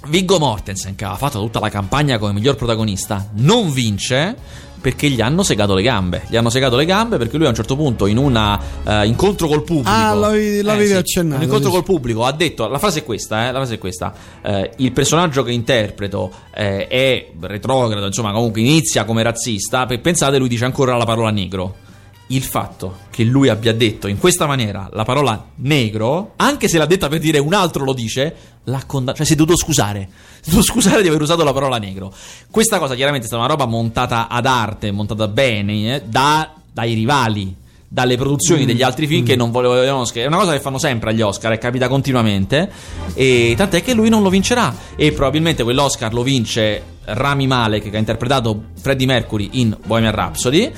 [0.09, 4.35] Viggo Mortensen, che aveva fatto tutta la campagna come miglior protagonista, non vince
[4.79, 6.23] perché gli hanno segato le gambe.
[6.27, 8.59] Gli hanno segato le gambe perché lui a un certo punto in un
[9.05, 9.89] incontro col pubblico.
[9.89, 12.67] Ah, l'avevi- l'avevi accennato, Un incontro sì, col pubblico ha detto.
[12.67, 14.13] La frase è questa: eh, la frase è questa.
[14.43, 19.85] eh, il personaggio che interpreto eh, è retrogrado, insomma, comunque inizia come razzista.
[19.85, 21.85] pe- Pensate, lui dice ancora la parola negro.
[22.29, 26.85] Il fatto che lui abbia detto in questa maniera la parola negro, anche se l'ha
[26.85, 29.17] detta per dire un altro lo dice, l'ha condannato.
[29.17, 30.09] Cioè, si è dovuto scusare.
[30.41, 32.13] Si è dovuto scusare di aver usato la parola negro.
[32.51, 36.93] Questa cosa chiaramente è stata una roba montata ad arte, montata bene, eh, da- dai
[36.93, 37.55] rivali.
[37.89, 40.23] Dalle produzioni degli altri film che non volevano Oscar.
[40.23, 42.69] È una cosa che fanno sempre agli Oscar, e capita continuamente.
[43.13, 44.75] E tant'è che lui non lo vincerà.
[44.97, 50.69] E probabilmente quell'Oscar lo vince Rami Malek, che ha interpretato Freddie Mercury in Bohemian Rhapsody.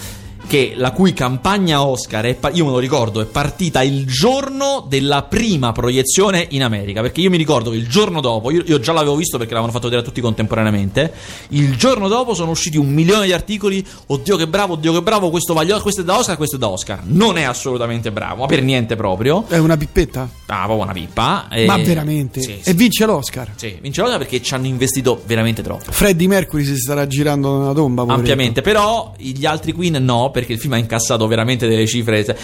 [0.50, 5.22] Che la cui campagna Oscar, è io me lo ricordo, è partita il giorno della
[5.22, 7.02] prima proiezione in America.
[7.02, 9.72] Perché io mi ricordo che il giorno dopo, io, io già l'avevo visto perché l'avevano
[9.78, 11.14] fatto vedere a tutti contemporaneamente.
[11.50, 13.86] Il giorno dopo sono usciti un milione di articoli.
[14.08, 15.30] Oddio, che bravo, oddio, che bravo.
[15.30, 17.02] Questo, va agli Oscar, questo è da Oscar, questo è da Oscar.
[17.04, 19.46] Non è assolutamente bravo, ma per niente proprio.
[19.48, 20.28] È una pippetta?
[20.48, 21.48] Ah, proprio una pippa.
[21.52, 22.42] E- Ma veramente?
[22.42, 22.74] Sì, E sì.
[22.74, 23.52] vince l'Oscar.
[23.56, 25.92] Sì, vince l'Oscar perché ci hanno investito veramente troppo.
[25.92, 28.02] Freddie Mercury si starà girando nella tomba.
[28.02, 28.32] poveretto.
[28.32, 32.24] Ampiamente, però gli altri Queen no, perché il film ha incassato veramente delle cifre.
[32.26, 32.36] Cioè,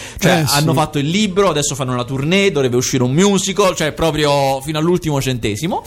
[0.41, 0.55] Eh, sì.
[0.57, 4.77] hanno fatto il libro, adesso fanno una tournée, dovrebbe uscire un musical, cioè proprio fino
[4.77, 5.83] all'ultimo centesimo.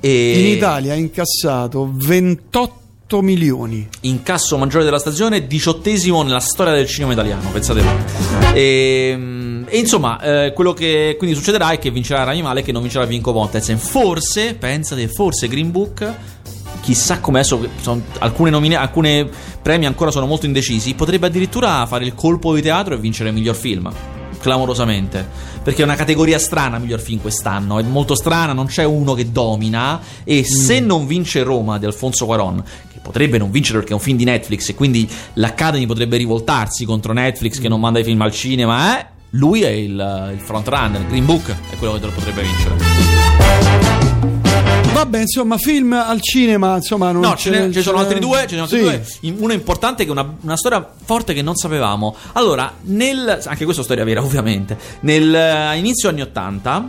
[0.00, 3.86] E In Italia ha incassato 28 milioni.
[4.02, 8.54] Incasso maggiore della stagione, diciottesimo nella storia del cinema italiano, pensate voi.
[8.54, 12.82] E, e insomma, eh, quello che quindi succederà è che vincerà Rami Malek e non
[12.82, 13.74] vincerà Vinco Montez.
[13.76, 16.10] Forse, pensate, forse Green Book,
[16.82, 19.28] chissà come adesso sono, alcune, nomine, alcune
[19.62, 23.34] premi ancora sono molto indecisi, potrebbe addirittura fare il colpo di teatro e vincere il
[23.34, 23.90] miglior film.
[24.40, 25.24] Clamorosamente,
[25.62, 26.78] perché è una categoria strana.
[26.78, 28.52] Miglior film quest'anno è molto strana.
[28.52, 30.00] Non c'è uno che domina.
[30.24, 32.60] E se non vince Roma di Alfonso Cuaron,
[32.92, 36.84] che potrebbe non vincere perché è un film di Netflix, e quindi l'Academy potrebbe rivoltarsi
[36.84, 39.06] contro Netflix che non manda i film al cinema, eh?
[39.34, 41.06] Lui è il, il frontrunner.
[41.06, 43.41] Green Book è quello che lo potrebbe vincere.
[45.02, 48.20] Vabbè, insomma, film al cinema, insomma, non No, ce ce ne, ci sono ce altri
[48.20, 48.46] due.
[48.46, 49.30] Ce ne sono altri Sì.
[49.32, 49.42] due.
[49.42, 52.14] Uno importante che è una, una storia forte che non sapevamo.
[52.32, 54.78] Allora, nel, anche questa è storia vera, ovviamente.
[55.00, 56.88] Nel eh, inizio anni 80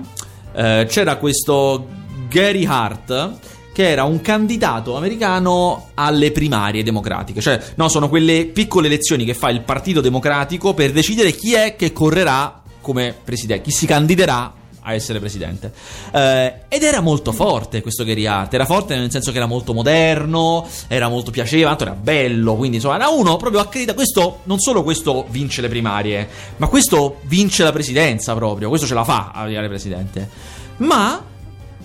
[0.56, 1.88] eh, c'era questo
[2.30, 3.32] Gary Hart.
[3.74, 9.34] Che era un candidato americano alle primarie democratiche, cioè, no, sono quelle piccole elezioni che
[9.34, 14.54] fa il Partito Democratico per decidere chi è che correrà come presidente, chi si candiderà
[14.84, 15.72] a essere presidente.
[16.12, 18.54] Eh, ed era molto forte questo Gary Hart.
[18.54, 22.56] Era forte nel senso che era molto moderno, era molto piacevole, era bello.
[22.56, 23.98] Quindi, insomma, era uno proprio accreditato.
[23.98, 26.28] Questo, non solo questo vince le primarie,
[26.58, 28.70] ma questo vince la presidenza proprio.
[28.70, 30.30] Questo ce la fa a diventare presidente.
[30.78, 31.32] Ma.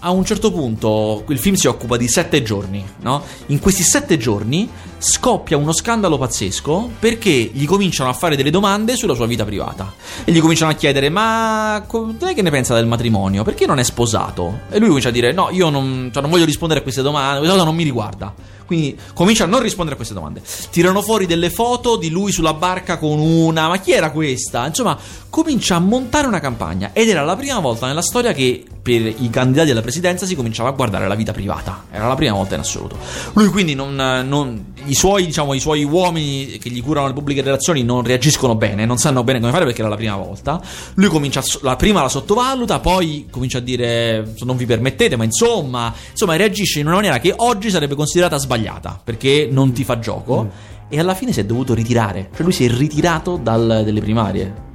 [0.00, 3.20] A un certo punto il film si occupa di sette giorni, no?
[3.46, 8.96] In questi sette giorni scoppia uno scandalo pazzesco perché gli cominciano a fare delle domande
[8.96, 9.94] sulla sua vita privata.
[10.24, 11.82] E gli cominciano a chiedere: Ma
[12.18, 13.44] lei che ne pensa del matrimonio?
[13.44, 14.60] Perché non è sposato?
[14.70, 17.38] E lui comincia a dire: No, io non, cioè, non voglio rispondere a queste domande,
[17.38, 18.34] questa cosa non mi riguarda.
[18.68, 20.42] Quindi comincia a non rispondere a queste domande.
[20.70, 23.66] Tirano fuori delle foto di lui sulla barca con una.
[23.66, 24.66] Ma chi era questa?
[24.66, 24.98] Insomma,
[25.30, 26.90] comincia a montare una campagna.
[26.92, 30.68] Ed era la prima volta nella storia che per i candidati alla presidenza si cominciava
[30.68, 31.84] a guardare la vita privata.
[31.90, 32.98] Era la prima volta in assoluto.
[33.32, 33.94] Lui quindi non.
[33.94, 38.54] non- i, suoi, diciamo, I suoi uomini che gli curano le pubbliche relazioni non reagiscono
[38.54, 40.60] bene, non sanno bene come fare perché era la prima volta.
[40.94, 41.42] Lui comincia.
[41.62, 45.92] la prima la sottovaluta, poi comincia a dire: Non vi permettete, ma insomma.
[46.10, 50.76] Insomma, reagisce in una maniera che oggi sarebbe considerata sbagliata perché non ti fa gioco.
[50.90, 52.30] E alla fine si è dovuto ritirare.
[52.32, 54.67] Cioè, lui si è ritirato dal- dalle primarie.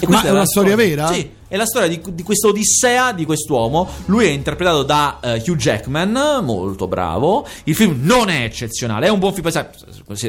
[0.00, 1.12] E Ma è una storia vera?
[1.12, 3.88] Sì, è la storia di, di questa odissea di quest'uomo.
[4.06, 7.46] Lui è interpretato da eh, Hugh Jackman, molto bravo.
[7.64, 9.48] Il film non è eccezionale, è un buon film.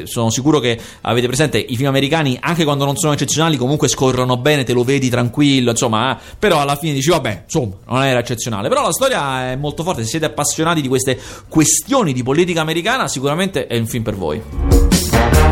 [0.06, 4.38] Sono sicuro che avete presente i film americani, anche quando non sono eccezionali, comunque scorrono
[4.38, 5.72] bene, te lo vedi tranquillo.
[5.72, 6.22] Insomma, eh.
[6.40, 8.70] però alla fine dici, vabbè, insomma, non era eccezionale.
[8.70, 10.04] Però la storia è molto forte.
[10.04, 14.79] Se siete appassionati di queste questioni di politica americana, sicuramente è un film per voi.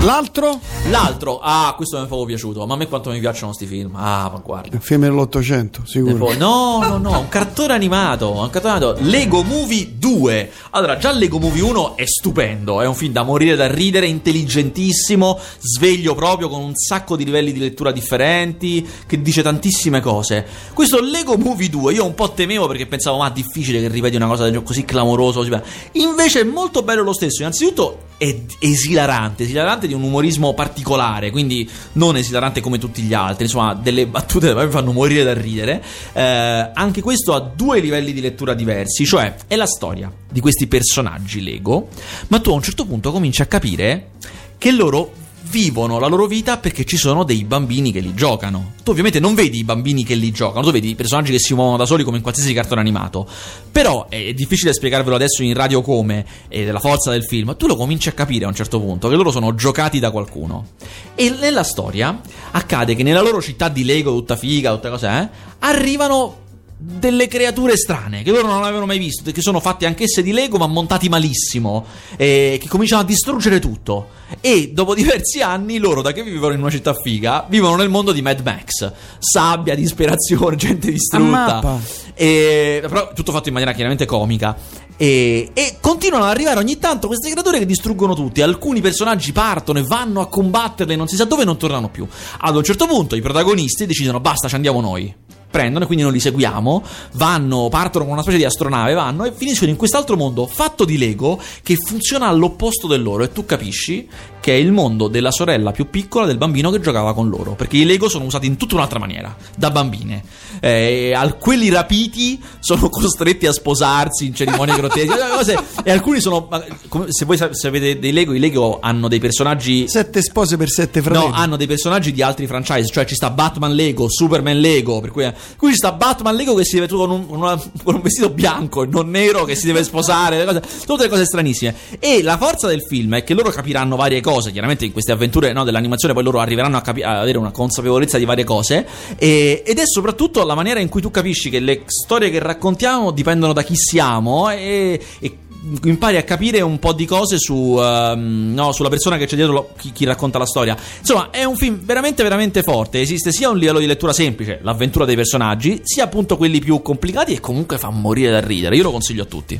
[0.07, 0.57] L'altro?
[0.89, 2.65] L'altro, ah, questo mi è proprio piaciuto.
[2.65, 3.93] Ma a me quanto mi piacciono questi film.
[3.97, 4.73] Ah, ma guarda.
[4.73, 6.15] Il film dell'Ottocento, sicuro.
[6.15, 10.51] poi, no, no, no, un cartone animato, un cartone animato, Lego Movie 2.
[10.69, 15.37] Allora, già Lego Movie 1 è stupendo, è un film da morire da ridere, intelligentissimo,
[15.59, 20.45] sveglio proprio, con un sacco di livelli di lettura differenti, che dice tantissime cose.
[20.71, 24.27] Questo Lego Movie 2 io un po' temevo perché pensavo, ma difficile che ripeti una
[24.27, 25.39] cosa così clamoroso.
[25.39, 25.51] così.
[25.99, 31.69] Invece è molto bello lo stesso, innanzitutto è esilarante, esilarante di un umorismo particolare, quindi
[31.93, 35.83] non esilarante come tutti gli altri, insomma, delle battute che fanno morire da ridere.
[36.13, 40.67] Eh, anche questo ha due livelli di lettura diversi, cioè è la storia di questi
[40.67, 41.89] personaggi Lego,
[42.27, 44.09] ma tu a un certo punto cominci a capire
[44.57, 48.73] che loro vivono la loro vita perché ci sono dei bambini che li giocano.
[48.83, 51.53] Tu ovviamente non vedi i bambini che li giocano, tu vedi i personaggi che si
[51.53, 53.27] muovono da soli come in qualsiasi cartone animato.
[53.71, 57.55] Però è difficile spiegarvelo adesso in radio come e della forza del film.
[57.57, 60.67] Tu lo cominci a capire a un certo punto che loro sono giocati da qualcuno.
[61.15, 62.19] E nella storia
[62.51, 65.29] accade che nella loro città di Lego, tutta figa, tutte cose, eh,
[65.59, 66.45] arrivano
[66.79, 70.57] delle creature strane che loro non avevano mai visto, che sono fatte anch'esse di Lego
[70.57, 74.09] ma montati malissimo, e che cominciano a distruggere tutto.
[74.41, 78.11] E dopo diversi anni loro, da che vivono in una città figa, vivono nel mondo
[78.11, 78.91] di Mad Max.
[79.17, 81.79] Sabbia, disperazione, gente distrutta.
[82.13, 84.55] E, però tutto fatto in maniera chiaramente comica.
[84.99, 88.41] E, e continuano ad arrivare ogni tanto queste creature che distruggono tutti.
[88.41, 92.07] Alcuni personaggi partono e vanno a combatterle, non si sa dove e non tornano più.
[92.39, 95.25] Ad un certo punto i protagonisti decidono: basta, ci andiamo noi.
[95.49, 96.83] Prendono e quindi noi li seguiamo.
[97.13, 100.97] Vanno, partono con una specie di astronave, vanno e finiscono in quest'altro mondo fatto di
[100.97, 103.23] Lego che funziona all'opposto del loro.
[103.23, 104.07] E tu capisci
[104.39, 107.53] che è il mondo della sorella più piccola del bambino che giocava con loro.
[107.53, 110.23] Perché i Lego sono usati in tutta un'altra maniera, da bambine.
[110.59, 115.15] Eh, al- quelli rapiti sono costretti a sposarsi in cerimonie grottesche.
[115.35, 116.47] cose- e alcuni sono.
[116.87, 119.87] come- Se voi sa- se avete dei Lego, i Lego hanno dei personaggi.
[119.87, 121.27] Sette spose per sette fratelli.
[121.27, 125.11] No, hanno dei personaggi di altri franchise, cioè ci sta Batman Lego, Superman Lego, per
[125.11, 128.01] cui qui ci sta Batman Lego che si deve con un, con una- con un
[128.01, 131.75] vestito bianco e non nero che si deve sposare, cose- tutte le cose stranissime.
[131.99, 135.53] E la forza del film è che loro capiranno varie cose, chiaramente in queste avventure
[135.53, 138.85] no, dell'animazione poi loro arriveranno a, capi- a avere una consapevolezza di varie cose
[139.17, 143.11] e- ed è soprattutto la maniera in cui tu capisci che le storie che raccontiamo
[143.11, 145.37] dipendono da chi siamo e- e
[145.83, 149.53] impari a capire un po' di cose su, ehm, no, sulla persona che c'è dietro
[149.53, 150.77] lo- chi, chi racconta la storia.
[150.99, 153.01] Insomma, è un film veramente, veramente forte.
[153.01, 157.33] Esiste sia un livello di lettura semplice, l'avventura dei personaggi, sia appunto quelli più complicati
[157.33, 158.75] e comunque fa morire da ridere.
[158.77, 159.59] Io lo consiglio a tutti.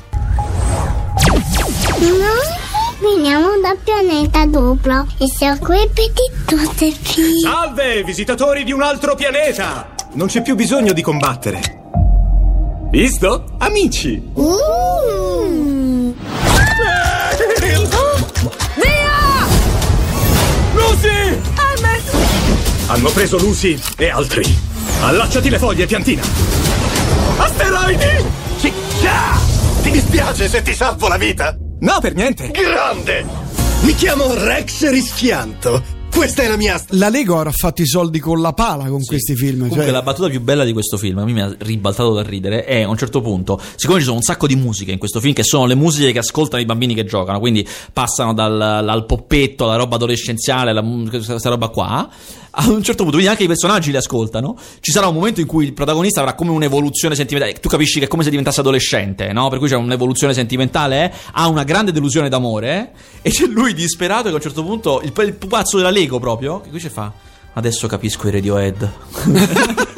[2.00, 7.38] Noi veniamo dal pianeta Duplo e siamo qui per di tutte film.
[7.44, 9.96] Salve, visitatori di un altro pianeta!
[10.14, 11.60] Non c'è più bisogno di combattere.
[12.90, 13.56] Visto?
[13.58, 14.32] Amici!
[14.40, 16.12] Mm.
[20.74, 21.42] Lucy!
[22.88, 24.44] Hanno preso Lucy e altri.
[25.02, 26.24] Allacciati le foglie, piantina!
[27.38, 28.26] Asteroidi!
[28.60, 29.38] Ciccia!
[29.84, 31.56] Ti dispiace se ti salvo la vita?
[31.80, 32.50] No, per niente!
[32.52, 33.26] Grande!
[33.82, 35.97] Mi chiamo Rex Rischianto.
[36.18, 39.36] Questa è la mia La Lego avrà fatto i soldi con la pala con questi
[39.36, 39.60] film.
[39.60, 42.24] Comunque cioè- la battuta più bella di questo film, a me mi ha ribaltato da
[42.24, 45.20] ridere, è a un certo punto, siccome ci sono un sacco di musiche in questo
[45.20, 49.06] film, che sono le musiche che ascoltano i bambini che giocano, quindi passano dal, dal
[49.06, 52.10] poppetto alla roba adolescenziale, alla questa roba qua,
[52.60, 55.46] a un certo punto, quindi anche i personaggi li ascoltano, ci sarà un momento in
[55.46, 59.32] cui il protagonista avrà come un'evoluzione sentimentale, tu capisci che è come se diventasse adolescente,
[59.32, 59.50] no?
[59.50, 61.12] Per cui c'è un'evoluzione sentimentale, eh?
[61.34, 63.28] ha una grande delusione d'amore, eh?
[63.28, 66.62] e c'è lui disperato che a un certo punto, il, il pupazzo della Lego proprio,
[66.62, 67.12] che qui ci fa...
[67.54, 68.92] Adesso capisco i Radiohead.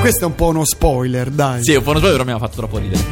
[0.00, 1.64] Questo è un po' uno spoiler, dai.
[1.64, 3.02] Sì, un po' uno spoiler, però mi ha fatto troppo ridere.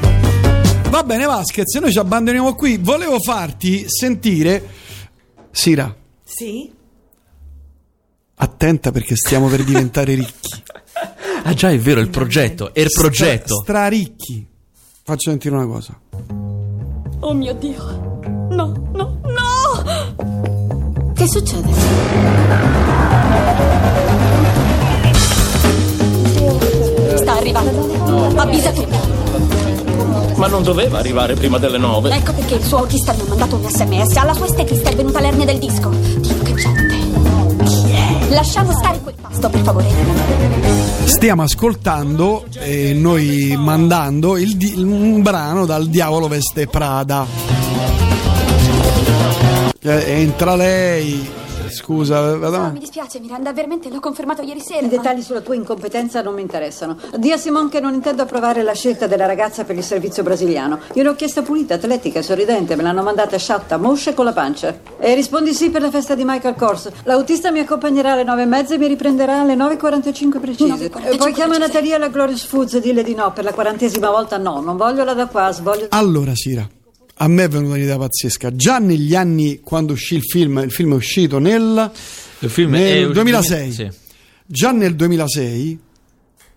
[0.90, 2.76] Va bene, Vasquez, noi ci abbandoniamo qui.
[2.76, 4.64] Volevo farti sentire.
[5.50, 6.70] Sira, Sì?
[8.38, 10.62] attenta perché stiamo per diventare ricchi.
[11.42, 13.60] Ah già, è vero, il progetto, è il progetto.
[13.62, 14.46] Stra, straricchi.
[15.02, 15.98] Faccio sentire una cosa.
[17.20, 18.18] Oh mio Dio.
[18.50, 19.15] No, no!
[21.26, 21.72] Che succede?
[27.16, 28.32] Sta arrivando.
[28.40, 28.96] Avvisa tutti.
[30.36, 32.10] Ma non doveva arrivare prima delle nove.
[32.14, 34.16] Ecco perché il suo autista mi ha mandato un sms.
[34.16, 35.88] Alla sua estetista è venuta l'ernia del disco.
[35.88, 36.94] Dio, che gente.
[37.64, 38.28] Chi è?
[38.28, 39.86] Lasciamo stare quel pasto, per favore.
[41.06, 47.55] Stiamo ascoltando e noi mandando il di- un brano dal Diavolo Veste Prada.
[49.89, 51.45] Eh, Entra lei.
[51.68, 54.84] Scusa, vado- No, mi dispiace, Miranda, veramente l'ho confermato ieri sera.
[54.87, 56.97] I dettagli sulla tua incompetenza non mi interessano.
[57.16, 60.78] Dì a Simon che non intendo approvare la scelta della ragazza per il servizio brasiliano.
[60.95, 64.78] Io l'ho chiesta pulita, atletica, sorridente, me l'hanno mandata sciatta, moscia e con la pancia.
[64.99, 66.89] E rispondi sì per la festa di Michael Kors.
[67.05, 70.89] L'autista mi accompagnerà alle nove e mezza e mi riprenderà alle 9.45 precise.
[70.91, 71.59] 9:45 E poi chiama precise.
[71.59, 74.61] Natalia alla Glorious Foods e dille di no, per la quarantesima volta no.
[74.61, 75.87] Non voglio la da qua, voglio...
[75.91, 76.66] Allora, Sira,
[77.18, 78.54] a me è venuta un'idea pazzesca.
[78.54, 81.90] Già negli anni quando uscì il film, il film è uscito nel,
[82.40, 83.72] Il film nel è uscito- 2006.
[83.72, 83.90] Sì.
[84.46, 85.78] Già nel 2006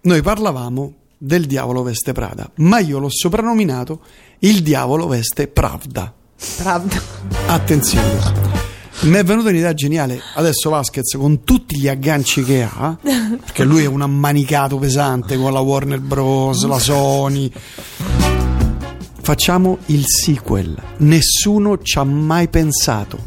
[0.01, 4.01] noi parlavamo del Diavolo Veste Prada, ma io l'ho soprannominato
[4.39, 6.13] il Diavolo Veste Pravda.
[6.57, 7.01] Pravda.
[7.47, 8.57] Attenzione.
[9.01, 10.19] Mi è venuta un'idea geniale.
[10.35, 15.53] Adesso Vasquez, con tutti gli agganci che ha, perché lui è un ammanicato pesante con
[15.53, 17.49] la Warner Bros., la Sony.
[19.29, 20.75] Facciamo il sequel.
[20.97, 23.19] Nessuno ci ha mai pensato.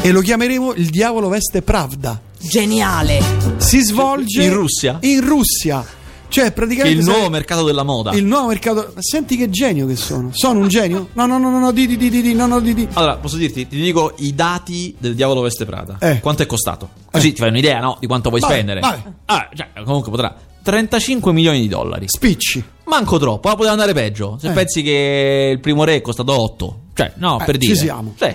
[0.00, 2.20] E lo chiameremo Il diavolo veste Pravda.
[2.36, 3.22] Geniale.
[3.58, 4.98] Si svolge In Russia?
[5.02, 5.86] In Russia.
[6.26, 8.10] Cioè, praticamente il nuovo mercato della moda.
[8.14, 8.90] il nuovo mercato.
[8.92, 10.30] Ma Senti che genio che sono.
[10.32, 11.10] Sono un genio?
[11.12, 12.88] No, no, no, no, no, di, di, di, di, di, no, no, di, di.
[12.94, 15.98] Allora, posso dirti, ti dico i dati del Diavolo Veste Prada.
[16.00, 16.18] Eh.
[16.18, 16.88] Quanto è costato?
[17.12, 17.98] Così ti fai un'idea, no?
[18.00, 18.80] Di quanto puoi Vabbè, spendere.
[18.80, 19.02] vabbè.
[19.26, 20.34] Ah, cioè, comunque potrà.
[20.60, 22.06] 35 milioni di dollari.
[22.08, 22.74] Spicci.
[22.86, 24.38] Manco troppo, ma poteva andare peggio.
[24.40, 24.52] Se Eh.
[24.52, 26.80] pensi che il primo re è costato 8.
[26.94, 27.74] Cioè, no, Eh, per ci dire.
[27.78, 28.14] siamo.
[28.18, 28.34] Sì.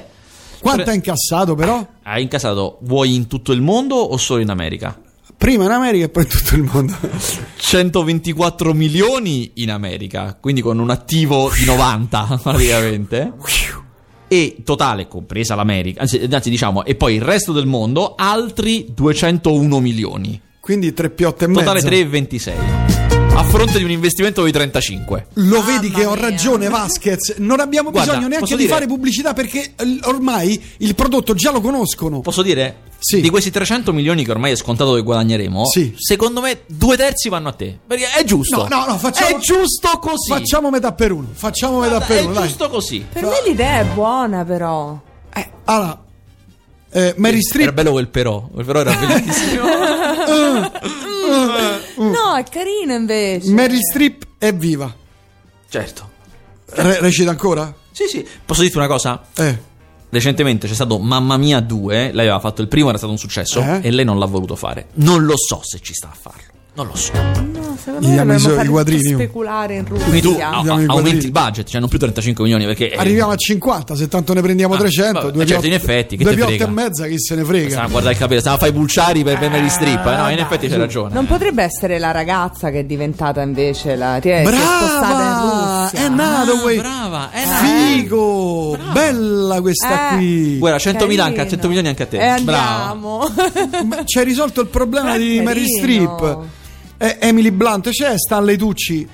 [0.59, 1.85] Quanto Pre- ha incassato, però?
[2.03, 4.99] Ha incasato, vuoi in tutto il mondo o solo in America?
[5.37, 6.93] Prima in America e poi in tutto il mondo.
[7.57, 13.33] 124 milioni in America, quindi con un attivo di 90 praticamente.
[14.27, 19.79] E totale, compresa l'America, anzi, anzi diciamo, e poi il resto del mondo, altri 201
[19.79, 20.39] milioni.
[20.59, 21.73] Quindi tre piotte e mezza.
[21.73, 23.00] Totale 3,26.
[23.41, 25.25] A fronte di un investimento di 35.
[25.33, 29.33] Lo vedi che ho ragione Vasquez, non abbiamo Guarda, bisogno neanche di dire- fare pubblicità
[29.33, 32.21] perché eh, ormai il prodotto già lo conoscono.
[32.21, 32.89] Posso dire?
[32.99, 33.19] Sì.
[33.19, 35.91] Di questi 300 milioni che ormai è scontato che guadagneremo, Sì.
[35.97, 37.79] secondo me due terzi vanno a te.
[37.87, 38.67] Perché è giusto.
[38.69, 40.29] No, no, no, facciamo- È giusto così.
[40.29, 42.47] Facciamo metà per uno, facciamo metà per è uno, dai.
[42.47, 43.03] giusto così.
[43.11, 44.99] Per me l'idea è buona, però.
[45.65, 45.99] Allora,
[46.91, 48.47] eh, Mary Era Streep bello quel però.
[48.53, 49.63] Quel però era bellissimo.
[51.95, 53.51] No, è carino invece.
[53.51, 54.93] Meryl Streep è viva.
[55.69, 56.09] certo.
[56.73, 57.73] Re- recita ancora?
[57.91, 58.25] Sì, sì.
[58.45, 59.21] Posso dirti una cosa?
[59.35, 59.69] Eh.
[60.09, 62.11] Recentemente c'è stato Mamma Mia 2.
[62.11, 63.61] Lei aveva fatto il primo, era stato un successo.
[63.61, 63.79] Eh?
[63.83, 64.87] E lei non l'ha voluto fare.
[64.95, 66.50] Non lo so se ci sta a farlo.
[66.73, 67.11] Non lo so.
[67.13, 69.01] No, secondo Gli me diamo i so- quadrini.
[69.13, 70.05] speculare in Russia.
[70.05, 72.91] Quindi tu a- a- aumenti il budget, cioè non più 35 milioni perché.
[72.93, 75.19] eh, Arriviamo a 50, se tanto ne prendiamo Ah, 300.
[75.19, 77.43] vabbè, due certo, piotte- in effetti, che due te piotte e mezza, chi se ne
[77.43, 77.69] frega.
[77.71, 80.05] Stava a guardare il capello, stava a fare i pulciari per, per Meryl Streep.
[80.05, 81.13] eh, No, in effetti c'hai ragione.
[81.13, 84.19] Non potrebbe essere la ragazza che è diventata invece la.
[84.21, 85.81] Ti è, spostata in Brava!
[85.91, 86.05] Russia.
[86.05, 88.77] È nato Ah, brava, è Figo!
[88.93, 90.15] Bella questa Eh.
[90.15, 90.57] qui.
[90.57, 91.49] Guarda, 100.000 anche, Carino.
[91.49, 92.17] 100 milioni anche a te.
[92.35, 92.89] E Brava.
[92.91, 93.27] andiamo.
[93.89, 95.43] Ma Ci hai risolto il problema di Carino.
[95.43, 96.37] Mary Streep.
[97.03, 99.07] Eh, Emily Blunt c'è, Stanley Tucci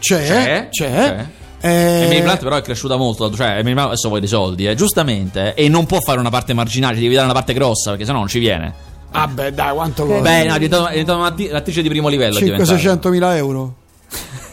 [0.00, 0.68] c'è, C'è, c'è.
[0.70, 1.26] c'è.
[1.60, 4.74] Eh, Emily Blunt però è cresciuta molto, cioè Emily Blunt adesso vuole dei soldi, eh,
[4.74, 8.04] giustamente, eh, e non può fare una parte marginale, devi dare una parte grossa perché
[8.04, 8.74] sennò non ci viene.
[9.12, 10.20] Vabbè, dai, quanto vuoi?
[10.22, 12.38] Beh, no, è diventata un'attrice di primo livello.
[12.38, 12.68] è diventata.
[12.70, 13.74] 500 mila euro.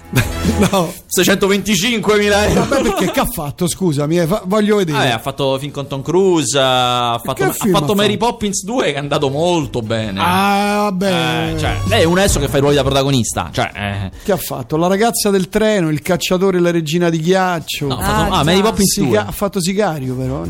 [0.72, 2.66] no, 625 mila euro.
[2.66, 3.68] vabbè, perché che ha fatto?
[3.68, 4.98] Scusami, eh, fa- voglio vedere.
[4.98, 8.32] Vabbè, ha fatto film con Tom Cruise, ha fatto, ha fatto ha Mary fatto?
[8.32, 10.20] Poppins 2 che è andato molto bene.
[10.24, 11.52] ah, vabbè.
[11.56, 13.50] Eh, cioè, lei è un adesso che fa i ruoli da protagonista.
[13.52, 14.78] Cioè, eh, Che ha fatto?
[14.78, 17.88] La ragazza del treno, il cacciatore e la regina di ghiaccio.
[17.88, 18.64] no, ha fatto, Ah, ah, Mary già.
[18.64, 19.18] Poppins Sica- 2.
[19.18, 20.44] ha fatto sicario, però.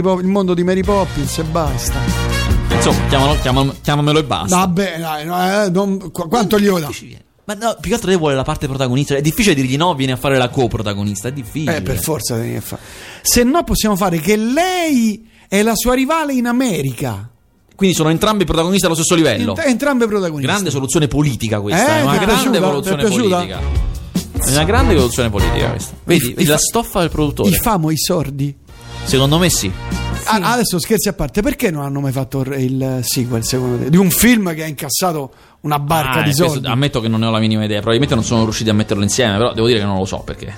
[0.00, 1.98] Pop- il mondo di Mary Poppins e basta.
[2.70, 4.56] Insomma, chiamalo- chiamalo- chiamamelo e basta.
[4.56, 6.88] Vabbè, dai, no, eh, non- qu- quanto gli dà?
[7.48, 9.16] Ma no, più che altro lei vuole la parte protagonista.
[9.16, 11.28] È difficile dirgli no, vieni a fare la coprotagonista.
[11.28, 11.76] È difficile.
[11.76, 12.82] Eh, per forza devi fare.
[13.22, 17.26] Se no, possiamo fare che lei è la sua rivale in America.
[17.74, 19.56] Quindi sono entrambi protagonisti allo stesso livello.
[19.56, 20.46] Ent- entrambe protagoniste.
[20.46, 21.96] Grande soluzione politica questa.
[21.96, 22.56] Eh, è una grande piaciuta?
[22.58, 23.60] evoluzione politica.
[24.44, 25.96] È una grande evoluzione politica questa.
[26.04, 27.48] Vedi, I- la fa- stoffa del produttore.
[27.48, 28.54] I famo, i sordi.
[29.04, 29.72] Secondo me sì.
[30.30, 33.90] Ah, adesso scherzi a parte, perché non hanno mai fatto il- sequel, secondo te?
[33.90, 36.66] Di un film che ha incassato una barca Ah, di eh, questo- soldi.
[36.66, 37.76] ammetto che non ne ho la minima idea.
[37.78, 39.36] Probabilmente non sono riusciti a metterlo insieme.
[39.38, 40.54] Però devo dire che non lo so perché.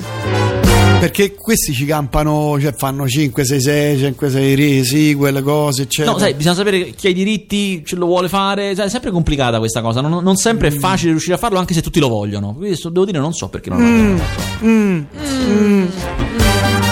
[1.00, 6.12] Perché questi ci campano, cioè fanno 5, 6, 6, 5, 6 sequel, cose, eccetera.
[6.12, 8.74] No, sai, bisogna sapere chi ha i diritti, ce lo vuole fare.
[8.74, 10.02] Sai, è sempre complicata questa cosa.
[10.02, 10.74] Non, non sempre Mm.
[10.74, 12.52] è facile riuscire a farlo, anche se tutti lo vogliono.
[12.54, 14.64] Quindi devo dire, non so perché non l'hanno fatto.
[14.66, 15.02] Mm,
[15.46, 15.86] mm.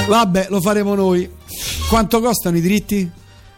[0.08, 1.28] Vabbè, lo faremo noi.
[1.88, 3.10] Quanto costano i diritti?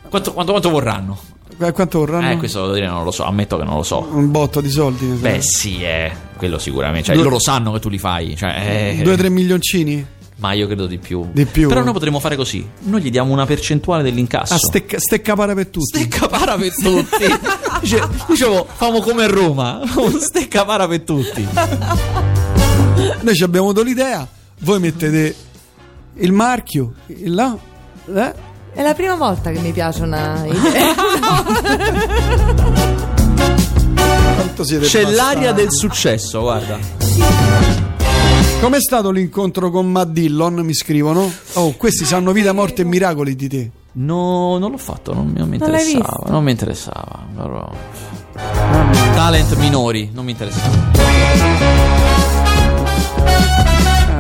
[0.09, 1.18] Quanto, quanto, quanto vorranno?
[1.59, 2.30] Eh, Quanto vorranno?
[2.30, 3.24] Eh, questo devo dire, non lo so.
[3.24, 4.09] Ammetto che non lo so.
[4.11, 5.07] Un botto di soldi.
[5.07, 5.14] so.
[5.16, 7.07] Beh, sì, eh, quello sicuramente.
[7.09, 8.34] Cioè, Due- loro sanno che tu li fai.
[8.36, 10.07] Cioè, eh, 2-3 milioncini?
[10.36, 11.28] Ma io credo di più.
[11.32, 11.68] Di più?
[11.68, 12.66] Però noi potremmo fare così.
[12.84, 14.55] Noi gli diamo una percentuale dell'incasso.
[14.55, 15.98] Ah, stecca, stecca para per tutti.
[15.98, 17.24] Stecca para per tutti.
[17.82, 19.82] Dice- dicevo, famo come a Roma.
[20.18, 21.46] Stecca para per tutti.
[23.20, 24.26] Noi ci abbiamo avuto l'idea,
[24.61, 25.34] voi mettete
[26.16, 27.57] il marchio, il là,
[28.14, 28.34] eh?
[28.72, 30.94] È la prima volta che mi piace una idea.
[34.80, 36.78] C'è l'aria del successo, guarda.
[38.61, 40.54] Com'è stato l'incontro con Matt Dillon?
[40.61, 41.30] Mi scrivono.
[41.54, 43.70] Oh, questi sanno vita, morte e miracoli di te.
[43.92, 46.30] No, non l'ho fatto, non, mi- non mi Non interessava.
[46.30, 47.26] Non mi interessava.
[47.34, 47.70] però-
[49.14, 50.76] Talent minori, non mi interessava.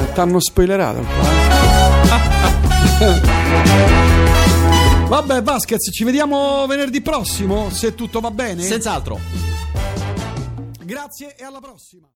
[0.00, 2.68] Eh, T'hanno spoilerato qua.
[5.08, 8.62] Vabbè, Vasquez, ci vediamo venerdì prossimo, se tutto va bene.
[8.62, 9.18] Senz'altro.
[10.84, 12.06] Grazie e alla prossima.